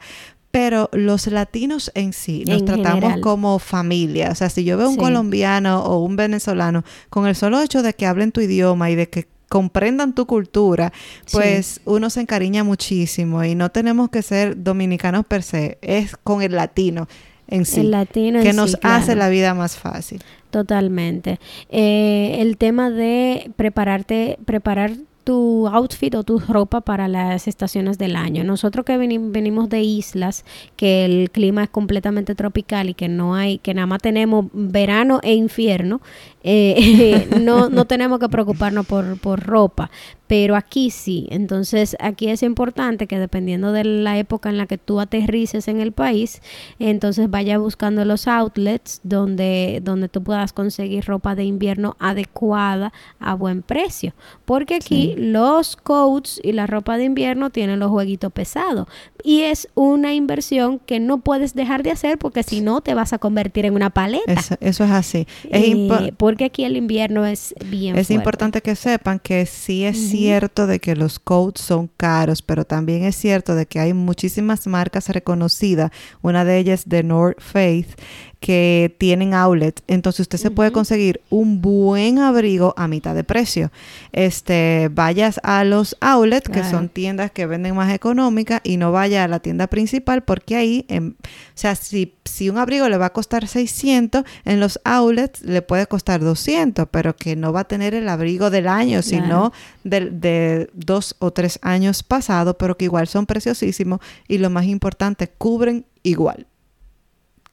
[0.56, 4.30] pero los latinos en sí nos tratamos como familia.
[4.32, 7.94] O sea, si yo veo un colombiano o un venezolano, con el solo hecho de
[7.94, 10.94] que hablen tu idioma y de que comprendan tu cultura,
[11.34, 16.42] pues uno se encariña muchísimo y no tenemos que ser dominicanos per se, es con
[16.42, 17.10] el latino
[17.50, 20.24] en sí, el latino que nos hace la vida más fácil.
[20.52, 21.38] Totalmente.
[21.68, 24.94] Eh, el tema de prepararte, preparar
[25.26, 28.44] tu outfit o tu ropa para las estaciones del año.
[28.44, 30.46] Nosotros que venimos de islas,
[30.78, 35.20] que el clima es completamente tropical y que no hay, que nada más tenemos verano
[35.24, 36.00] e infierno,
[36.48, 39.90] eh, no, no tenemos que preocuparnos por, por ropa
[40.28, 41.28] pero aquí sí.
[41.30, 45.80] Entonces aquí es importante que dependiendo de la época en la que tú aterrices en
[45.80, 46.42] el país,
[46.80, 53.36] entonces vaya buscando los outlets donde, donde tú puedas conseguir ropa de invierno adecuada a
[53.36, 54.14] buen precio.
[54.46, 58.88] Porque aquí los coats y la ropa de invierno tienen los jueguitos pesados.
[59.26, 63.12] Y es una inversión que no puedes dejar de hacer porque si no te vas
[63.12, 64.32] a convertir en una paleta.
[64.32, 65.26] Eso, es así.
[65.46, 67.98] Eh, porque aquí el invierno es bien.
[67.98, 72.66] Es importante que sepan que sí es cierto de que los coats son caros, pero
[72.66, 75.90] también es cierto de que hay muchísimas marcas reconocidas,
[76.22, 78.00] una de ellas de North Faith,
[78.46, 83.72] que tienen outlet, entonces usted se puede conseguir un buen abrigo a mitad de precio.
[84.12, 89.24] Este, vayas a los outlets, que son tiendas que venden más económicas, y no vaya
[89.24, 93.14] a la tienda principal, porque ahí, o sea, si, si un abrigo le va a
[93.14, 97.96] costar 600, en los outlets le puede costar 200, pero que no va a tener
[97.96, 99.54] el abrigo del año, sino
[99.84, 104.66] de, de dos o tres años pasados, pero que igual son preciosísimos y lo más
[104.66, 106.46] importante, cubren igual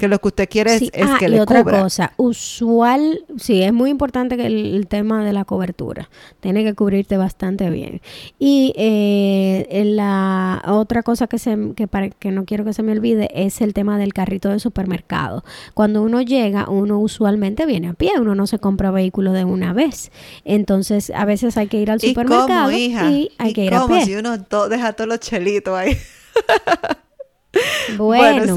[0.02, 3.88] que lo que usted quiere es, ah, que y otra cosa, usual, sí, es muy
[3.88, 6.10] importante que el, tema de la cobertura,
[6.40, 8.00] tiene que cubrirte bastante bien.
[8.36, 12.90] Y eh, la otra cosa que, se, que, para, que no quiero que se me
[12.90, 15.44] olvide es el tema del carrito de supermercado.
[15.72, 19.72] Cuando uno llega, uno usualmente viene a pie, uno no se compra vehículo de una
[19.72, 20.10] vez.
[20.44, 24.04] Entonces, a veces hay que ir al supermercado y hay que ir a pie.
[24.04, 24.36] si uno
[24.68, 25.96] deja todos los chelitos ahí?
[27.96, 28.54] Bueno,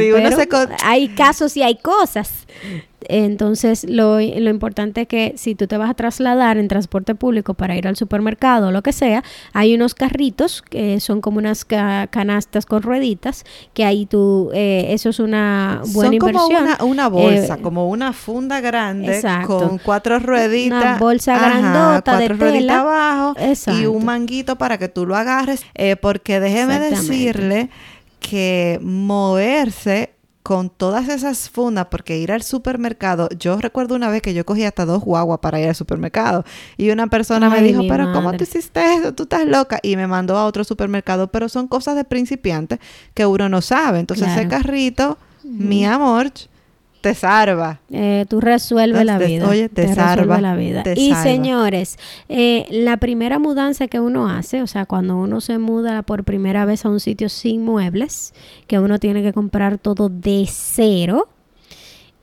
[0.84, 2.46] hay casos y hay cosas.
[3.08, 7.54] Entonces, lo, lo, importante es que si tú te vas a trasladar en transporte público
[7.54, 11.66] para ir al supermercado o lo que sea, hay unos carritos que son como unas
[11.66, 16.48] canastas con rueditas, que ahí tú, eh, eso es una buena son como
[16.86, 20.82] Una, bolsa, eh, como una funda grande con cuatro rueditas.
[20.82, 22.80] Una bolsa grandota de tela.
[22.80, 23.36] abajo
[23.80, 25.64] y un manguito para que tú lo agarres.
[25.76, 27.70] Eh, porque déjeme decirle
[28.28, 34.34] que moverse con todas esas fundas, porque ir al supermercado, yo recuerdo una vez que
[34.34, 36.44] yo cogí hasta dos guaguas para ir al supermercado
[36.76, 38.40] y una persona me dijo, pero ¿cómo madre.
[38.40, 39.14] tú hiciste eso?
[39.14, 39.80] Tú estás loca.
[39.84, 42.80] Y me mandó a otro supermercado, pero son cosas de principiante
[43.14, 44.00] que uno no sabe.
[44.00, 46.32] Entonces ese carrito, mi amor,
[47.06, 47.82] te salva.
[47.92, 49.48] Eh, tú resuelves la Te- vida.
[49.48, 50.82] oye, te resuelve salva, la vida.
[50.82, 51.22] te y salva.
[51.24, 56.24] señores, eh, la primera mudanza que uno hace, o sea, cuando uno se muda por
[56.24, 58.34] primera vez a un sitio sin muebles,
[58.66, 61.30] que uno tiene que comprar todo de cero,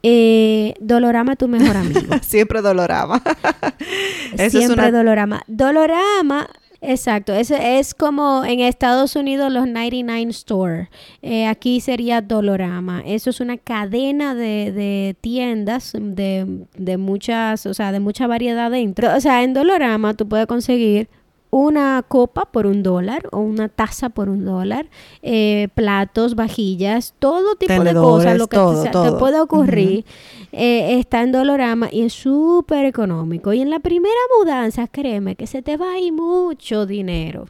[0.02, 2.00] eh, Dolorama es tu mejor amigo.
[2.22, 3.22] Siempre doloraba.
[4.32, 5.42] Eso es Siempre una- Dolorama.
[5.46, 6.48] Dolorama,
[6.82, 7.32] exacto.
[7.32, 10.90] Es, es como en Estados Unidos los 99 Store.
[11.22, 13.02] Eh, aquí sería Dolorama.
[13.06, 18.70] Eso es una cadena de, de tiendas de, de muchas, o sea, de mucha variedad
[18.70, 19.14] dentro.
[19.16, 21.08] O sea, en Dolorama tú puedes conseguir
[21.52, 24.86] una copa por un dólar o una taza por un dólar,
[25.20, 30.06] eh, platos, vajillas, todo tipo de cosas, lo que todo, te, puede ocurrir
[30.50, 33.52] eh, está en Dolorama y es súper económico.
[33.52, 37.46] Y en la primera mudanza, créeme que se te va a ir mucho dinero.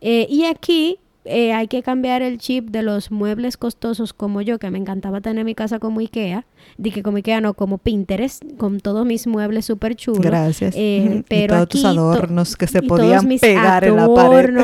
[0.00, 4.58] Eh, y aquí eh, hay que cambiar el chip de los muebles costosos como yo,
[4.58, 6.46] que me encantaba tener mi casa como Ikea.
[6.78, 10.20] Dije como Ikea, no, como Pinterest, con todos mis muebles súper chulos.
[10.20, 10.74] Gracias.
[10.76, 14.56] Eh, pero todos aquí tus to- adornos que se podían pegar en la pared.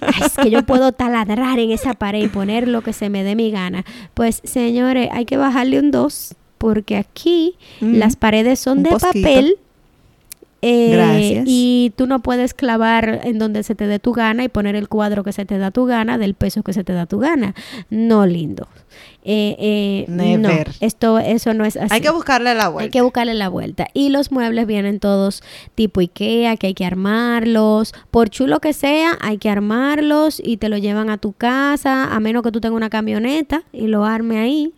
[0.00, 3.22] Ay, es que yo puedo taladrar en esa pared y poner lo que se me
[3.24, 3.84] dé mi gana.
[4.14, 7.94] Pues, señores, hay que bajarle un 2 porque aquí Mm.
[7.98, 9.28] las paredes son Un de posquito.
[9.28, 9.56] papel.
[10.62, 11.44] Eh, Gracias.
[11.46, 14.88] Y tú no puedes clavar en donde se te dé tu gana y poner el
[14.88, 17.54] cuadro que se te da tu gana del peso que se te da tu gana.
[17.90, 18.66] No, lindo.
[19.24, 20.48] Eh, eh, no,
[20.80, 21.94] esto, eso no es así.
[21.94, 22.90] Hay que buscarle la Hay vuelta.
[22.90, 23.86] que buscarle la vuelta.
[23.92, 25.42] Y los muebles vienen todos
[25.74, 27.92] tipo IKEA, que hay que armarlos.
[28.10, 32.20] Por chulo que sea, hay que armarlos y te lo llevan a tu casa, a
[32.20, 34.72] menos que tú tengas una camioneta y lo arme ahí.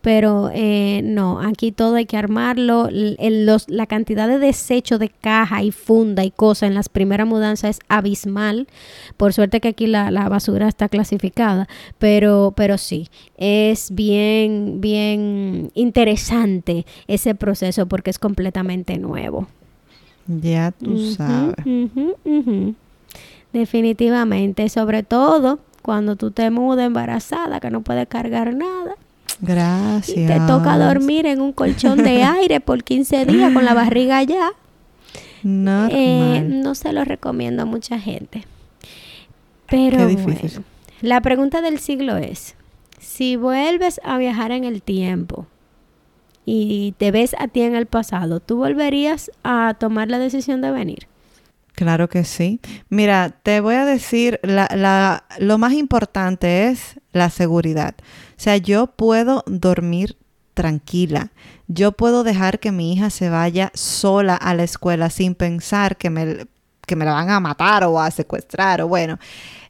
[0.00, 2.88] Pero eh, no, aquí todo hay que armarlo.
[2.88, 7.26] El- los- la cantidad de desecho de caja y funda y cosas en las primeras
[7.26, 8.66] mudanzas es abismal.
[9.16, 11.68] Por suerte que aquí la, la basura está clasificada.
[11.98, 19.46] Pero, pero sí, es bien, bien interesante ese proceso porque es completamente nuevo.
[20.26, 21.56] Ya tú sabes.
[23.52, 28.96] Definitivamente, sobre todo cuando tú te mudas embarazada, que no puedes cargar nada.
[29.44, 30.16] Gracias.
[30.16, 34.18] Y te toca dormir en un colchón de aire por 15 días con la barriga
[34.18, 34.50] allá.
[35.44, 38.44] Eh, no se lo recomiendo a mucha gente.
[39.68, 40.50] Pero Qué difícil.
[40.50, 40.64] bueno,
[41.02, 42.54] la pregunta del siglo es,
[42.98, 45.46] si vuelves a viajar en el tiempo
[46.46, 50.70] y te ves a ti en el pasado, ¿tú volverías a tomar la decisión de
[50.70, 51.08] venir?
[51.74, 52.60] Claro que sí.
[52.88, 57.94] Mira, te voy a decir, la, la, lo más importante es la seguridad.
[58.36, 60.16] Sea, yo puedo dormir
[60.54, 61.32] tranquila.
[61.66, 66.10] Yo puedo dejar que mi hija se vaya sola a la escuela sin pensar que
[66.10, 66.46] me,
[66.86, 69.18] que me la van a matar o a secuestrar o bueno.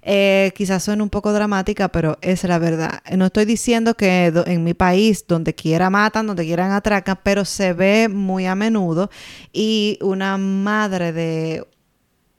[0.07, 3.03] Eh, quizás suene un poco dramática, pero es la verdad.
[3.16, 7.72] No estoy diciendo que en mi país, donde quiera matan, donde quieran atracan, pero se
[7.72, 9.11] ve muy a menudo
[9.50, 11.66] y una madre de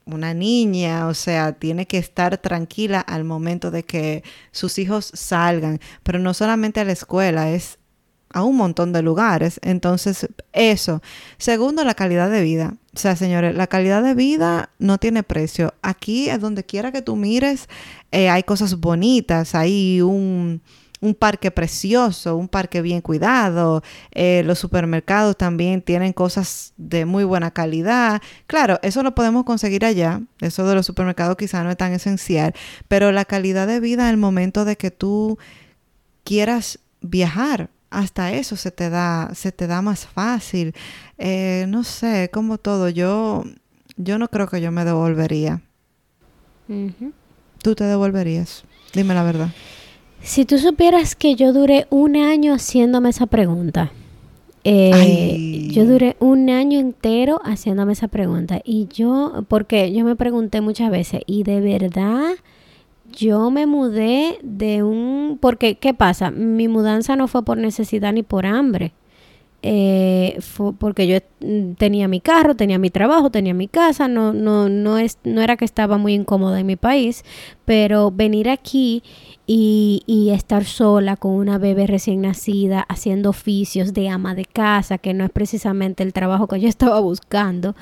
[0.06, 5.80] una niña, o sea, tiene que estar tranquila al momento de que sus hijos salgan,
[6.04, 7.80] pero no solamente a la escuela, es
[8.30, 9.60] a un montón de lugares.
[9.63, 11.02] Entonces, eso.
[11.38, 12.76] Segundo, la calidad de vida.
[12.94, 15.74] O sea, señores, la calidad de vida no tiene precio.
[15.82, 17.70] Aquí, es donde quiera que tú mires,
[18.12, 20.62] eh, hay cosas bonitas, hay un,
[21.06, 23.84] un parque precioso, un parque bien cuidado.
[24.12, 28.22] eh, los supermercados también tienen cosas de muy buena calidad.
[28.48, 30.22] Claro, eso lo podemos conseguir allá.
[30.39, 32.54] Eso de los supermercados quizá no es tan esencial.
[32.88, 35.38] Pero la calidad de vida al momento de que tú
[36.24, 40.74] quieras viajar, hasta eso se te da, se te da más fácil.
[41.18, 43.44] Eh, no sé, como todo, yo,
[43.96, 45.62] yo no creo que yo me devolvería.
[47.62, 48.63] ¿Tú te devolverías?
[48.94, 49.50] Dime la verdad.
[50.26, 53.92] Si tú supieras que yo duré un año haciéndome esa pregunta.
[54.64, 58.60] Eh, yo duré un año entero haciéndome esa pregunta.
[58.66, 62.34] Y yo, porque yo me pregunté muchas veces, ¿y de verdad
[63.16, 65.38] yo me mudé de un...
[65.40, 66.32] Porque, ¿qué pasa?
[66.32, 68.94] Mi mudanza no fue por necesidad ni por hambre.
[69.62, 71.18] Eh, fue porque yo
[71.78, 75.56] tenía mi carro, tenía mi trabajo, tenía mi casa, no, no, no, es, no era
[75.56, 77.24] que estaba muy incómoda en mi país,
[77.66, 79.02] pero venir aquí
[79.48, 84.98] y, y, estar sola con una bebé recién nacida, haciendo oficios de ama de casa,
[84.98, 87.76] que no es precisamente el trabajo que yo estaba buscando,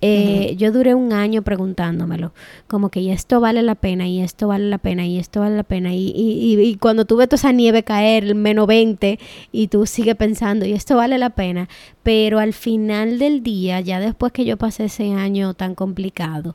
[0.00, 2.32] eh, yo duré un año preguntándomelo,
[2.68, 5.56] como que y esto vale la pena, y esto vale la pena, y esto vale
[5.56, 5.92] la pena.
[5.92, 9.18] Y, y, y, cuando tuve toda esa nieve caer, el menos 20,
[9.50, 11.68] y tú sigues pensando, y esto vale la pena.
[12.04, 16.54] Pero al final del día, ya después que yo pasé ese año tan complicado,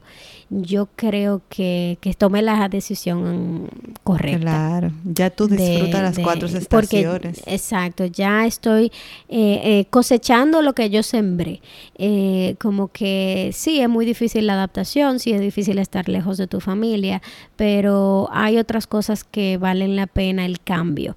[0.49, 3.67] yo creo que, que tomé la decisión
[4.03, 4.39] correcta.
[4.39, 4.52] Claro,
[5.03, 7.41] ya tú disfrutas las cuatro estaciones.
[7.45, 8.85] exacto, ya estoy
[9.29, 11.61] eh, eh, cosechando lo que yo sembré.
[11.95, 16.47] Eh, como que sí, es muy difícil la adaptación, sí es difícil estar lejos de
[16.47, 17.21] tu familia,
[17.55, 21.15] pero hay otras cosas que valen la pena el cambio.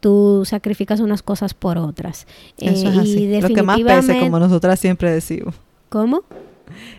[0.00, 2.26] tú sacrificas unas cosas por otras.
[2.58, 3.40] Eso es así.
[3.40, 5.54] lo que más pese, como nosotras siempre decimos.
[5.88, 6.24] ¿Cómo?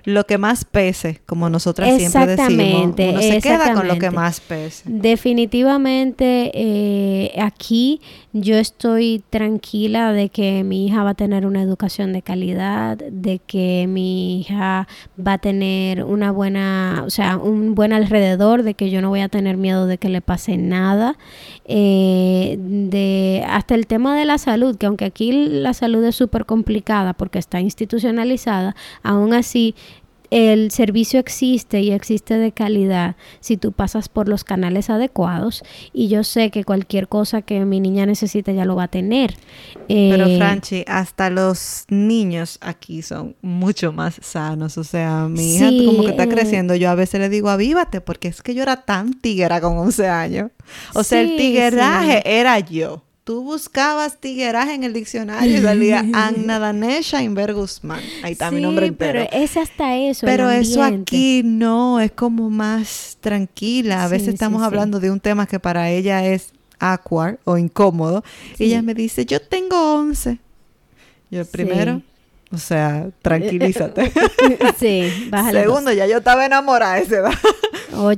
[0.03, 2.95] Lo que más pese, como nosotras siempre decimos.
[2.97, 4.83] Uno se queda con lo que más pese.
[4.85, 8.01] Definitivamente eh, aquí
[8.33, 13.39] yo estoy tranquila de que mi hija va a tener una educación de calidad, de
[13.39, 14.87] que mi hija
[15.19, 19.19] va a tener una buena, o sea, un buen alrededor, de que yo no voy
[19.19, 21.17] a tener miedo de que le pase nada.
[21.65, 26.45] Eh, de hasta el tema de la salud, que aunque aquí la salud es súper
[26.45, 29.75] complicada porque está institucionalizada, aún así
[30.31, 35.63] el servicio existe y existe de calidad si tú pasas por los canales adecuados
[35.93, 39.35] y yo sé que cualquier cosa que mi niña necesite ya lo va a tener.
[39.87, 45.69] Pero eh, Franchi, hasta los niños aquí son mucho más sanos, o sea, mi hija
[45.85, 48.63] como que está eh, creciendo, yo a veces le digo avívate porque es que yo
[48.63, 50.51] era tan tiguera con 11 años.
[50.93, 56.59] O sea, el tigueraje era yo tú buscabas tigueraje en el diccionario y salía Anna
[56.59, 58.01] Danesha Inver Guzmán.
[58.23, 59.27] Ahí está mi nombre entero.
[59.29, 60.25] Pero es hasta eso.
[60.25, 64.03] Pero eso aquí no, es como más tranquila.
[64.03, 68.23] A veces estamos hablando de un tema que para ella es awkward o incómodo.
[68.57, 70.39] Y ella me dice, yo tengo 11.
[71.29, 72.01] Yo primero,
[72.51, 74.11] o sea, tranquilízate.
[74.77, 77.33] sí, bájale Segundo, ya yo estaba enamorada a esa edad.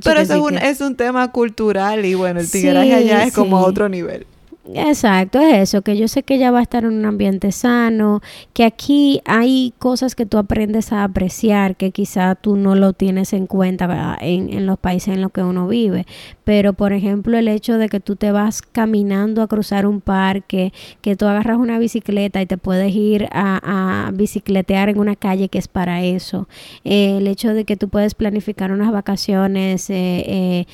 [0.02, 3.60] Pero eso es un, es un tema cultural y bueno, el tigueraje allá es como
[3.60, 4.26] otro nivel.
[4.66, 8.22] Exacto, es eso, que yo sé que ella va a estar en un ambiente sano,
[8.54, 13.34] que aquí hay cosas que tú aprendes a apreciar, que quizá tú no lo tienes
[13.34, 16.06] en cuenta en, en, los países en los que uno vive.
[16.44, 20.72] Pero, por ejemplo, el hecho de que tú te vas caminando a cruzar un parque,
[21.02, 25.50] que tú agarras una bicicleta y te puedes ir a, a bicicletear en una calle
[25.50, 26.48] que es para eso.
[26.84, 30.66] El hecho de que tú puedes planificar unas vacaciones eh, eh,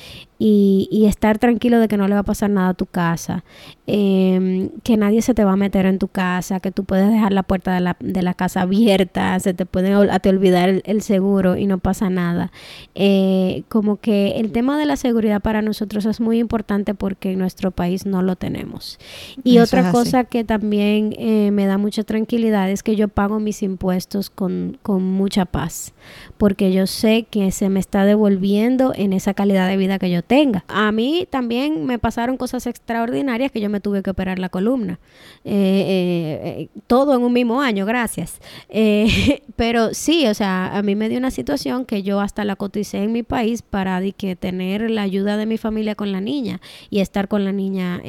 [0.43, 3.43] y, estar tranquilo de que no le va a pasar nada a tu casa,
[3.85, 7.31] em, que nadie se te va a meter en tu casa, que tú puedes dejar
[7.31, 11.57] la puerta de la, de la casa abierta, se te puede te olvidar el, seguro
[11.57, 12.51] y no pasa nada.
[12.95, 17.39] Eh, como que el tema de la seguridad para nosotros es muy importante porque en
[17.39, 18.97] nuestro país no lo tenemos.
[19.43, 23.61] Y otra cosa que también eh, me da mucha tranquilidad es que yo pago mis
[23.61, 25.93] impuestos con, con mucha paz,
[26.39, 30.23] porque yo sé que se me está devolviendo en esa calidad de vida que yo
[30.23, 30.63] tengo tenga.
[30.69, 34.97] A mí también me pasaron cosas extraordinarias que yo me tuve que operar la columna.
[35.43, 38.39] Eh, eh, eh, todo en un mismo año, gracias.
[39.57, 43.03] pero sí, o sea, a mí me dio una situación que yo hasta la coticé
[43.03, 47.01] en mi país para que tener la ayuda de mi familia con la niña y
[47.01, 48.01] estar con la niña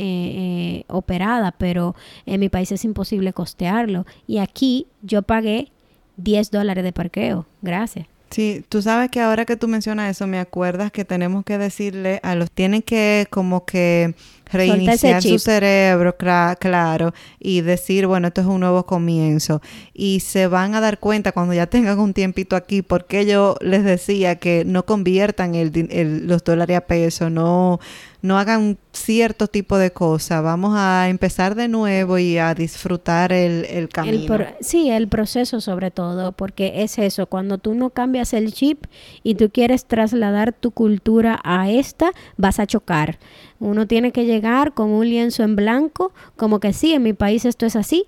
[0.87, 4.07] operada, pero en mi país es imposible costearlo.
[4.29, 5.73] Y aquí yo pagué
[6.19, 7.47] 10 dólares de parqueo.
[7.63, 8.12] Gracias.
[8.33, 12.19] Sí, tú sabes que ahora que tú mencionas eso, me acuerdas que tenemos que decirle
[12.23, 14.15] a los, tienen que como que
[14.53, 19.61] reiniciar su cerebro, claro, y decir, bueno, esto es un nuevo comienzo.
[19.93, 23.85] Y se van a dar cuenta cuando ya tengan un tiempito aquí, porque yo les
[23.85, 27.81] decía que no conviertan el, los dólares a peso, no
[28.23, 30.43] no hagan cierto tipo de cosas.
[30.43, 34.47] Vamos a empezar de nuevo y a disfrutar el, el camino.
[34.61, 38.85] sí, el proceso sobre todo, porque es eso, cuando tú no cambias el chip
[39.25, 43.19] y tú quieres trasladar tu cultura a esta, vas a chocar.
[43.63, 47.45] Uno tiene que llegar con un lienzo en blanco, como que sí, en mi país
[47.45, 48.07] esto es así,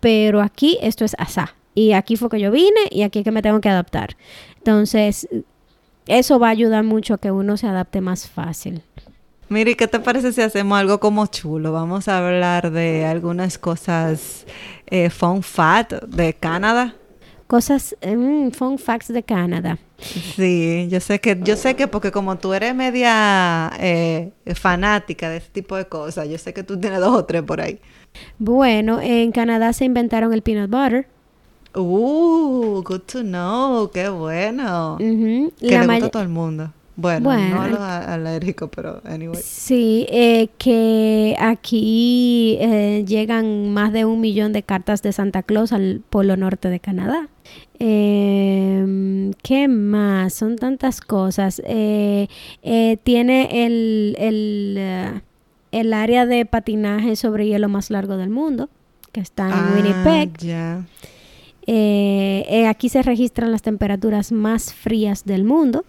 [0.00, 1.54] pero aquí esto es asá.
[1.76, 4.16] Y aquí fue que yo vine y aquí es que me tengo que adaptar.
[4.56, 5.28] Entonces,
[6.08, 8.82] eso va a ayudar mucho a que uno se adapte más fácil.
[9.48, 11.70] Miri, ¿qué te parece si hacemos algo como chulo?
[11.70, 14.44] Vamos a hablar de algunas cosas
[14.88, 16.96] eh, fun fact de Canadá.
[17.46, 19.78] Cosas, mm, fun facts de Canadá.
[19.98, 25.38] Sí, yo sé que, yo sé que porque como tú eres media eh, fanática de
[25.38, 27.80] este tipo de cosas, yo sé que tú tienes dos o tres por ahí.
[28.38, 31.08] Bueno, en Canadá se inventaron el peanut butter.
[31.74, 34.96] Uh, good to know, qué bueno.
[34.98, 36.72] Que le gusta a todo el mundo.
[36.98, 39.38] Bueno, Bueno, no los alérgicos, pero anyway.
[39.42, 45.72] Sí, eh, que aquí eh, llegan más de un millón de cartas de Santa Claus
[45.74, 47.28] al Polo Norte de Canadá.
[47.78, 50.32] Eh, ¿Qué más?
[50.34, 51.60] Son tantas cosas.
[51.66, 52.28] Eh,
[52.62, 55.20] eh, tiene el, el,
[55.72, 58.70] el área de patinaje sobre hielo más largo del mundo,
[59.12, 60.38] que está en Ah, Winnipeg.
[60.38, 60.86] ya.
[62.70, 65.84] Aquí se registran las temperaturas más frías del mundo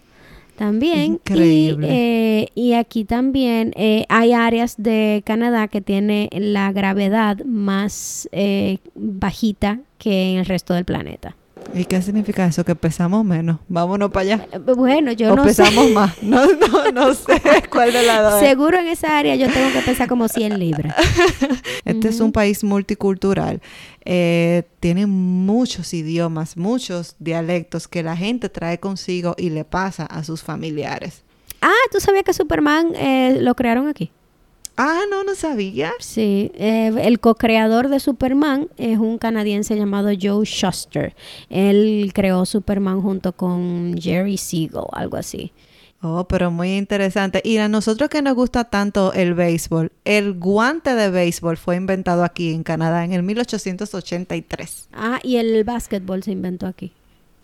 [0.58, 1.14] también.
[1.14, 1.86] Increíble.
[1.86, 8.28] Y, eh, y aquí también eh, hay áreas de Canadá que tiene la gravedad más
[8.32, 11.36] eh, bajita que en el resto del planeta.
[11.74, 12.64] ¿Y qué significa eso?
[12.64, 13.58] Que pesamos menos.
[13.68, 14.48] Vámonos para allá.
[14.76, 15.48] Bueno, yo o no sé.
[15.50, 16.22] pesamos más.
[16.22, 17.40] No, no, no sé
[17.70, 18.40] cuál de las dos.
[18.40, 20.94] Seguro en esa área yo tengo que pesar como 100 libras.
[21.84, 23.60] Este es un país multicultural.
[24.04, 30.24] Eh, tiene muchos idiomas, muchos dialectos que la gente trae consigo y le pasa a
[30.24, 31.22] sus familiares.
[31.60, 34.10] Ah, ¿tú sabías que Superman eh, lo crearon aquí?
[34.80, 35.92] Ah, no, no sabía.
[35.98, 41.16] Sí, eh, el co-creador de Superman es un canadiense llamado Joe Shuster.
[41.50, 45.52] Él creó Superman junto con Jerry Siegel, algo así.
[46.00, 47.42] Oh, pero muy interesante.
[47.44, 52.22] Y a nosotros que nos gusta tanto el béisbol, el guante de béisbol fue inventado
[52.22, 54.90] aquí en Canadá en el 1883.
[54.92, 56.92] Ah, y el básquetbol se inventó aquí.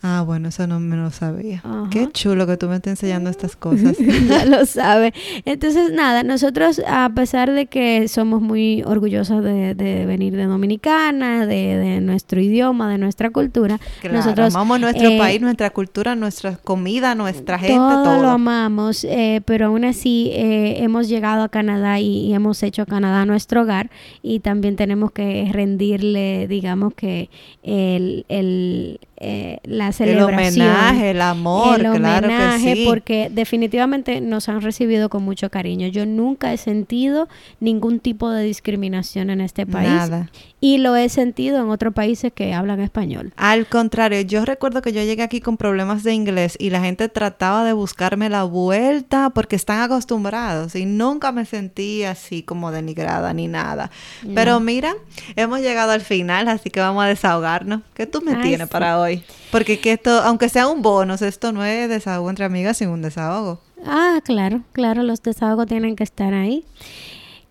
[0.07, 1.62] Ah, bueno, eso no me lo sabía.
[1.64, 1.88] Ajá.
[1.90, 3.96] Qué chulo que tú me estés enseñando estas cosas.
[4.28, 5.14] ya lo sabe.
[5.46, 11.46] Entonces, nada, nosotros, a pesar de que somos muy orgullosas de, de venir de Dominicana,
[11.46, 16.14] de, de nuestro idioma, de nuestra cultura, Claro, nosotros amamos nuestro eh, país, nuestra cultura,
[16.14, 18.22] nuestra comida, nuestra gente, todo, todo.
[18.22, 22.82] lo amamos, eh, pero aún así eh, hemos llegado a Canadá y, y hemos hecho
[22.82, 23.90] a Canadá nuestro hogar
[24.22, 27.30] y también tenemos que rendirle, digamos que
[27.62, 30.66] el, el, eh, la el celebración.
[30.66, 32.84] homenaje, el amor, el claro homenaje, que sí.
[32.86, 35.86] porque definitivamente nos han recibido con mucho cariño.
[35.88, 37.28] Yo nunca he sentido
[37.60, 40.30] ningún tipo de discriminación en este país Nada.
[40.60, 43.32] y lo he sentido en otros países que hablan español.
[43.36, 47.08] Al contrario, yo recuerdo que yo llegué aquí con problemas de inglés y la gente
[47.08, 53.32] trataba de buscarme la vuelta porque están acostumbrados y nunca me sentí así como denigrada
[53.32, 53.90] ni nada.
[54.34, 54.94] Pero mira,
[55.36, 57.82] hemos llegado al final, así que vamos a desahogarnos.
[57.94, 58.72] ¿Qué tú me Ay, tienes sí.
[58.72, 59.03] para hoy?
[59.50, 63.02] Porque que esto, aunque sea un bonus, esto no es desahogo entre amigas, sino un
[63.02, 63.61] desahogo.
[63.86, 66.64] Ah, claro, claro, los desahogos tienen que estar ahí.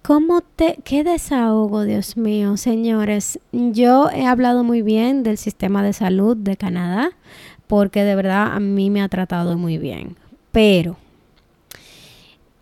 [0.01, 3.39] ¿Cómo te, qué desahogo, Dios mío, señores?
[3.53, 7.11] Yo he hablado muy bien del sistema de salud de Canadá,
[7.67, 10.17] porque de verdad a mí me ha tratado muy bien.
[10.51, 10.97] Pero,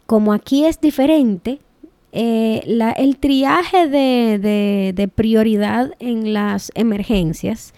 [0.06, 1.60] como aquí es diferente,
[2.12, 2.62] eh,
[2.98, 7.74] el triaje de- de prioridad en las emergencias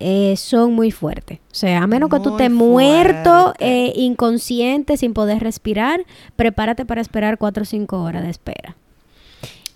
[0.00, 1.38] eh, son muy fuertes.
[1.52, 6.04] O sea, a menos que tú estés muerto, eh, inconsciente, sin poder respirar,
[6.36, 8.76] prepárate para esperar cuatro o cinco horas de espera.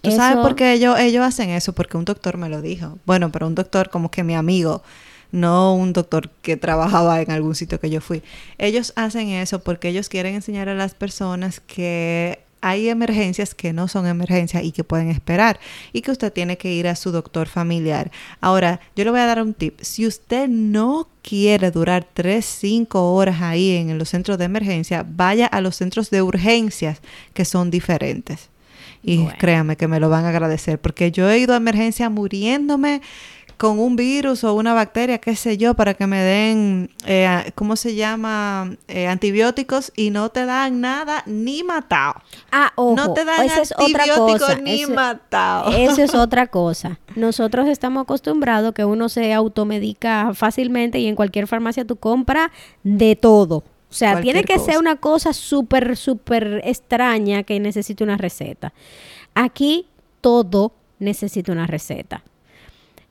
[0.01, 1.73] ¿Tú sabes por qué ellos, ellos hacen eso?
[1.73, 2.99] Porque un doctor me lo dijo.
[3.05, 4.83] Bueno, pero un doctor como que mi amigo,
[5.33, 8.23] no un doctor que trabajaba en algún sitio que yo fui.
[8.59, 13.89] Ellos hacen eso porque ellos quieren enseñar a las personas que hay emergencias que no
[13.89, 15.59] son emergencias y que pueden esperar
[15.93, 18.11] y que usted tiene que ir a su doctor familiar.
[18.41, 19.79] Ahora, yo le voy a dar un tip.
[19.81, 25.47] Si usted no quiere durar 3, 5 horas ahí en los centros de emergencia, vaya
[25.47, 27.01] a los centros de urgencias
[27.35, 28.49] que son diferentes.
[29.03, 29.37] Y Bueno.
[29.39, 33.01] créame que me lo van a agradecer, porque yo he ido a emergencia muriéndome
[33.59, 37.75] con un virus o una bacteria, qué sé yo, para que me den, eh, ¿cómo
[37.77, 38.77] se llama?
[38.87, 42.15] Eh, antibióticos y no te dan nada ni matado.
[42.53, 45.73] Ah, ojo, no te dan esa antibióticos ni Eso- matado.
[45.73, 47.01] Eso es otra cosa.
[47.17, 52.51] Nosotros estamos acostumbrados que uno se automedica fácilmente y en cualquier farmacia tú compras
[52.85, 53.65] de todo.
[53.91, 58.73] O sea, Cualquier tiene que ser una cosa súper, súper extraña que necesite una receta.
[59.35, 59.87] Aquí
[60.21, 62.23] todo necesita una receta.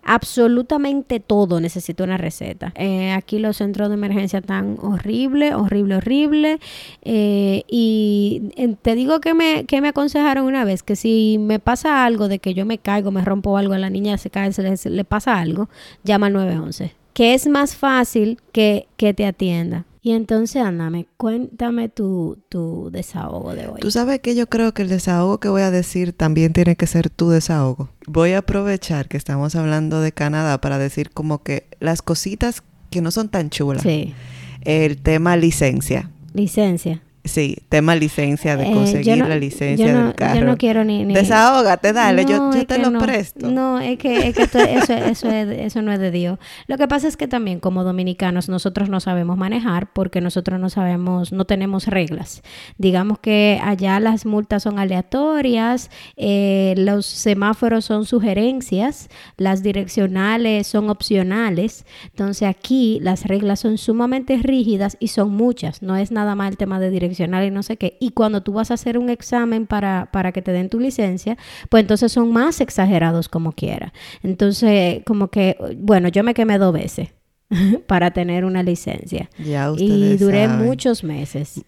[0.09, 2.71] Absolutamente todo necesita una receta.
[2.75, 6.59] Eh, aquí los centros de emergencia están horrible, horrible, horrible.
[7.01, 11.59] Eh, y eh, te digo que me, que me aconsejaron una vez que si me
[11.59, 14.53] pasa algo de que yo me caigo, me rompo algo, a la niña se cae,
[14.53, 15.67] se le, se le pasa algo,
[16.05, 16.95] llama al 911.
[17.13, 19.83] Que es más fácil que, que te atienda.
[20.07, 23.81] Y entonces, ándame, cuéntame tu, tu desahogo de hoy.
[23.81, 26.87] Tú sabes que yo creo que el desahogo que voy a decir también tiene que
[26.87, 27.89] ser tu desahogo.
[28.07, 33.01] Voy a aprovechar que estamos hablando de Canadá para decir como que las cositas que
[33.01, 33.83] no son tan chulas.
[33.83, 34.13] Sí,
[34.61, 36.09] El tema licencia.
[36.33, 37.01] licencia.
[37.27, 40.39] Sí, tema licencia, de Eh, conseguir no- la licencia no- del carro.
[40.39, 41.03] Yo no quiero ni...
[41.05, 43.49] ni Desahógate, dale, yo, No, yo es te lo presto.
[43.49, 46.39] No, es que, es que esto- eso, eso, es- eso no es de Dios.
[46.67, 50.69] Lo que pasa es que también como dominicanos nosotros no sabemos manejar porque nosotros no
[50.69, 52.41] sabemos, no tenemos reglas.
[52.77, 60.89] Digamos que allá las multas son aleatorias, eh, los semáforos son sugerencias, las direccionales son
[60.89, 61.85] opcionales.
[62.05, 65.81] Entonces aquí las reglas son sumamente rígidas y son muchas.
[65.81, 66.89] No es nada más el tema de
[67.25, 67.97] y no sé qué.
[67.99, 71.37] Y cuando tú vas a hacer un examen para, para que te den tu licencia,
[71.69, 73.93] pues entonces son más exagerados como quiera.
[74.23, 77.09] Entonces, como que, bueno, yo me quemé dos veces
[77.87, 79.29] para tener una licencia.
[79.37, 80.65] Ya Y duré saben.
[80.65, 81.63] muchos meses.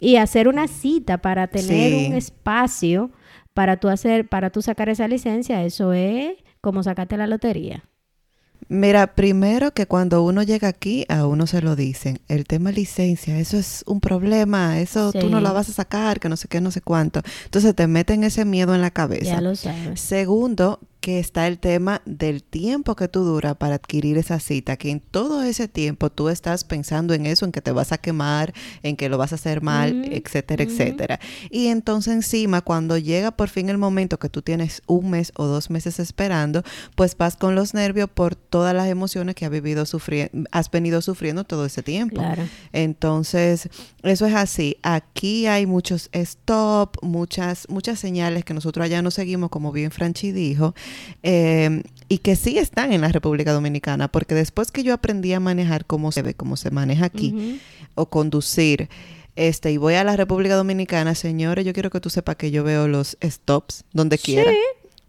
[0.00, 2.06] Y hacer una cita para tener Sí.
[2.10, 3.10] un espacio
[3.54, 7.84] para tú hacer, para tú sacar esa licencia, eso es como sacarte la lotería.
[8.68, 12.20] Mira, primero que cuando uno llega aquí, a uno se lo dicen.
[12.28, 16.28] El tema licencia, eso es un problema, eso tú no la vas a sacar, que
[16.28, 17.22] no sé qué, no sé cuánto.
[17.44, 19.24] Entonces te meten ese miedo en la cabeza.
[19.24, 20.00] Ya lo sabes.
[20.00, 24.90] Segundo, que está el tema del tiempo que tú dura para adquirir esa cita, que
[24.90, 28.52] en todo ese tiempo tú estás pensando en eso, en que te vas a quemar,
[28.82, 31.18] en que lo vas a hacer mal, etcétera, etcétera.
[31.48, 35.46] Y entonces encima, cuando llega por fin el momento que tú tienes un mes o
[35.46, 36.62] dos meses esperando,
[36.94, 41.00] pues vas con los nervios por todas las emociones que has vivido sufriendo, has venido
[41.00, 42.16] sufriendo todo ese tiempo.
[42.16, 42.46] Claro.
[42.74, 43.70] Entonces,
[44.02, 44.76] eso es así.
[44.82, 50.32] Aquí hay muchos stop, muchas, muchas señales que nosotros allá no seguimos, como bien Franchi
[50.32, 50.74] dijo,
[51.22, 55.40] eh, y que sí están en la República Dominicana, porque después que yo aprendí a
[55.40, 57.60] manejar cómo se ve, cómo se maneja aquí,
[57.94, 58.88] o conducir,
[59.36, 62.64] este, y voy a la República Dominicana, señores, yo quiero que tú sepas que yo
[62.64, 64.52] veo los stops donde quiera.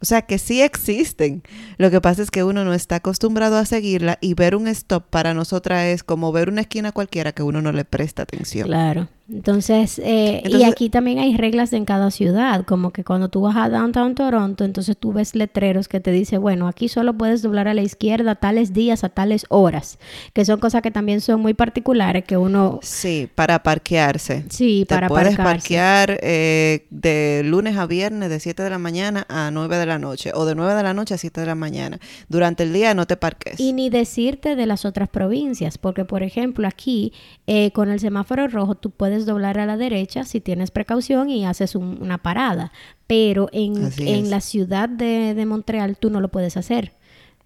[0.02, 1.44] O sea, que sí existen.
[1.78, 5.04] Lo que pasa es que uno no está acostumbrado a seguirla y ver un stop
[5.10, 8.68] para nosotras es como ver una esquina cualquiera que uno no le presta atención.
[8.68, 9.10] Claro.
[9.32, 13.56] Entonces, eh, y aquí también hay reglas en cada ciudad, como que cuando tú vas
[13.56, 17.68] a Downtown Toronto, entonces tú ves letreros que te dice, bueno, aquí solo puedes doblar
[17.68, 20.00] a la izquierda tales días a tales horas,
[20.34, 24.46] que son cosas que también son muy particulares que uno, Sí, para parquearse.
[24.50, 25.60] sí, Te para puedes parquearse.
[25.60, 30.00] parquear eh, de lunes a viernes de 7 de la mañana a 9 de la
[30.00, 32.00] noche o de 9 de la noche a 7 de la mañana.
[32.30, 33.60] Durante el día no te parques.
[33.60, 37.14] Y ni decirte de las otras provincias, porque por ejemplo aquí
[37.48, 41.46] eh, con el semáforo rojo tú puedes doblar a la derecha si tienes precaución y
[41.46, 42.72] haces un- una parada,
[43.08, 46.94] pero en, en la ciudad de, de Montreal tú no lo puedes hacer.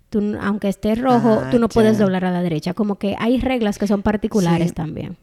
[0.10, 2.04] Tú, aunque esté rojo, Ah, tú no puedes ya.
[2.04, 2.74] doblar a la derecha.
[2.74, 4.74] Como que hay reglas que son particulares Sí.
[4.76, 5.18] también.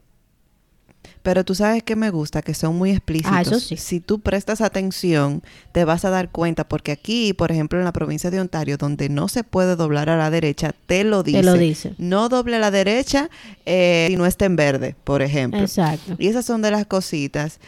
[1.22, 3.32] Pero tú sabes que me gusta, que son muy explícitos.
[3.34, 3.76] Ah, eso sí.
[3.76, 5.42] Si tú prestas atención,
[5.72, 9.08] te vas a dar cuenta, porque aquí, por ejemplo, en la provincia de Ontario, donde
[9.08, 11.38] no se puede doblar a la derecha, te lo dice.
[11.38, 11.94] Te lo dice.
[11.98, 13.28] No doble a la derecha
[13.66, 15.60] eh, si no está en verde, por ejemplo.
[15.60, 16.16] Exacto.
[16.18, 17.60] Y esas son de las cositas.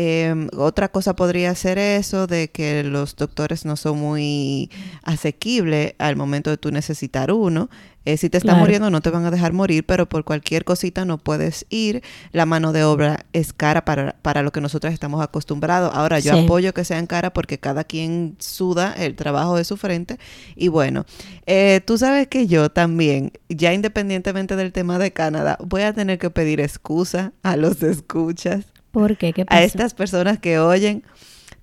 [0.00, 4.70] Eh, otra cosa podría ser eso de que los doctores no son muy
[5.02, 7.68] asequibles al momento de tú necesitar uno.
[8.04, 8.60] Eh, si te estás Claro.
[8.60, 12.02] muriendo no te van a dejar morir, pero por cualquier cosita no puedes ir.
[12.30, 15.90] La mano de obra es cara para, para lo que nosotros estamos acostumbrados.
[15.92, 16.44] Ahora yo Sí.
[16.44, 20.18] apoyo que sean cara porque cada quien suda el trabajo de su frente.
[20.54, 21.06] Y bueno,
[21.46, 26.18] eh, tú sabes que yo también, ya independientemente del tema de Canadá, voy a tener
[26.20, 29.32] que pedir excusa a los escuchas ¿Por qué?
[29.32, 29.58] ¿Qué pasó?
[29.58, 31.04] a estas personas que oyen.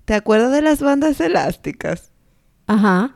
[0.05, 2.11] ¿Te acuerdas de las bandas elásticas?
[2.67, 3.15] Ajá.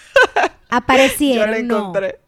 [0.70, 1.46] Aparecieron.
[1.46, 1.78] Yo la no.
[1.78, 2.20] encontré.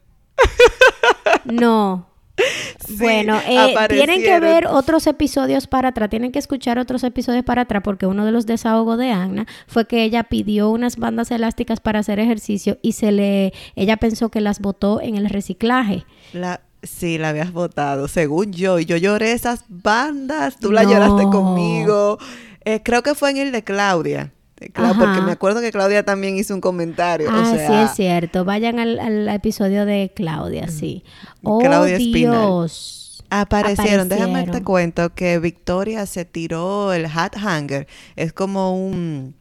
[1.45, 2.15] No.
[2.87, 7.45] Sí, bueno, eh, tienen que ver otros episodios para atrás, tienen que escuchar otros episodios
[7.45, 11.31] para atrás, porque uno de los desahogos de Anna fue que ella pidió unas bandas
[11.31, 16.05] elásticas para hacer ejercicio y se le, ella pensó que las botó en el reciclaje.
[16.33, 18.79] La, sí, la habías votado, según yo.
[18.79, 20.57] Y yo lloré esas bandas.
[20.59, 22.19] Tú la lloraste conmigo.
[22.65, 24.33] Eh, creo que fue en el de Claudia.
[24.73, 24.95] Ajá.
[24.99, 27.29] porque me acuerdo que Claudia también hizo un comentario.
[27.31, 28.45] Ah, o sí sea, es cierto.
[28.45, 31.05] Vayan al, al episodio de Claudia, sí.
[31.43, 31.99] Oh, Claudia.
[31.99, 33.25] Dios.
[33.31, 34.09] Aparecieron.
[34.09, 34.65] Déjame te Aparecieron.
[34.65, 37.89] cuento que Victoria se tiró el hat hanger.
[38.17, 39.35] Es como un,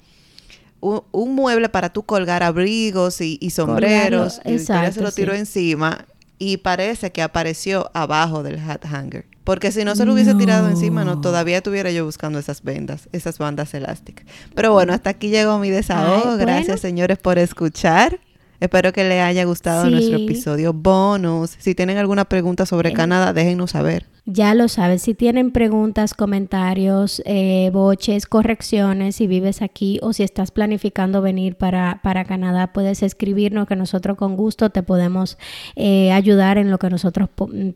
[0.82, 4.36] un, un mueble para tú colgar abrigos y, y sombreros.
[4.38, 5.39] Colgarlo, y Victoria se lo tiró sí.
[5.39, 6.06] encima
[6.40, 9.26] y parece que apareció abajo del hat hanger.
[9.44, 13.10] Porque si no se lo hubiese tirado encima, no, todavía estuviera yo buscando esas vendas,
[13.12, 14.26] esas bandas elásticas.
[14.56, 16.32] Pero bueno, hasta aquí llegó mi desahogo.
[16.32, 16.82] Ay, Gracias, bueno.
[16.82, 18.20] señores, por escuchar.
[18.62, 19.92] Espero que les haya gustado Sí.
[19.92, 21.52] nuestro episodio bonus.
[21.60, 22.94] Si tienen alguna pregunta sobre.
[22.94, 24.06] Canadá, déjenos saber.
[24.26, 30.24] Ya lo sabes, si tienen preguntas, comentarios, eh, boches, correcciones, si vives aquí o si
[30.24, 35.38] estás planificando venir para, para Canadá, puedes escribirnos que nosotros con gusto te podemos
[35.76, 37.28] eh, ayudar en lo que nosotros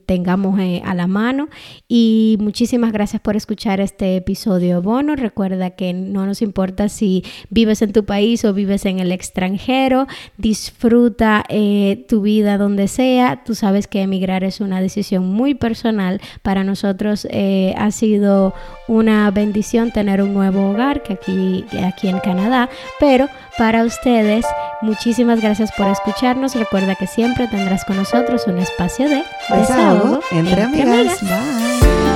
[0.06, 1.50] tengamos eh, a la mano.
[1.90, 5.18] Y muchísimas gracias por escuchar este episodio bono.
[5.18, 10.08] Recuerda que no nos importa si vives en tu país o vives en el extranjero,
[10.38, 11.44] disfruta
[12.08, 13.44] tu vida donde sea.
[13.44, 18.54] Tú sabes que emigrar es una decisión muy personal para nosotros eh, ha sido
[18.88, 22.70] una bendición tener un nuevo hogar que aquí, aquí en Canadá,
[23.00, 23.28] pero
[23.58, 24.46] para ustedes,
[24.82, 26.56] muchísimas gracias por escucharnos.
[26.56, 31.22] Recuerda que siempre tendrás con nosotros un espacio de desahogo, entre, amigas.
[31.22, 32.07] Bye.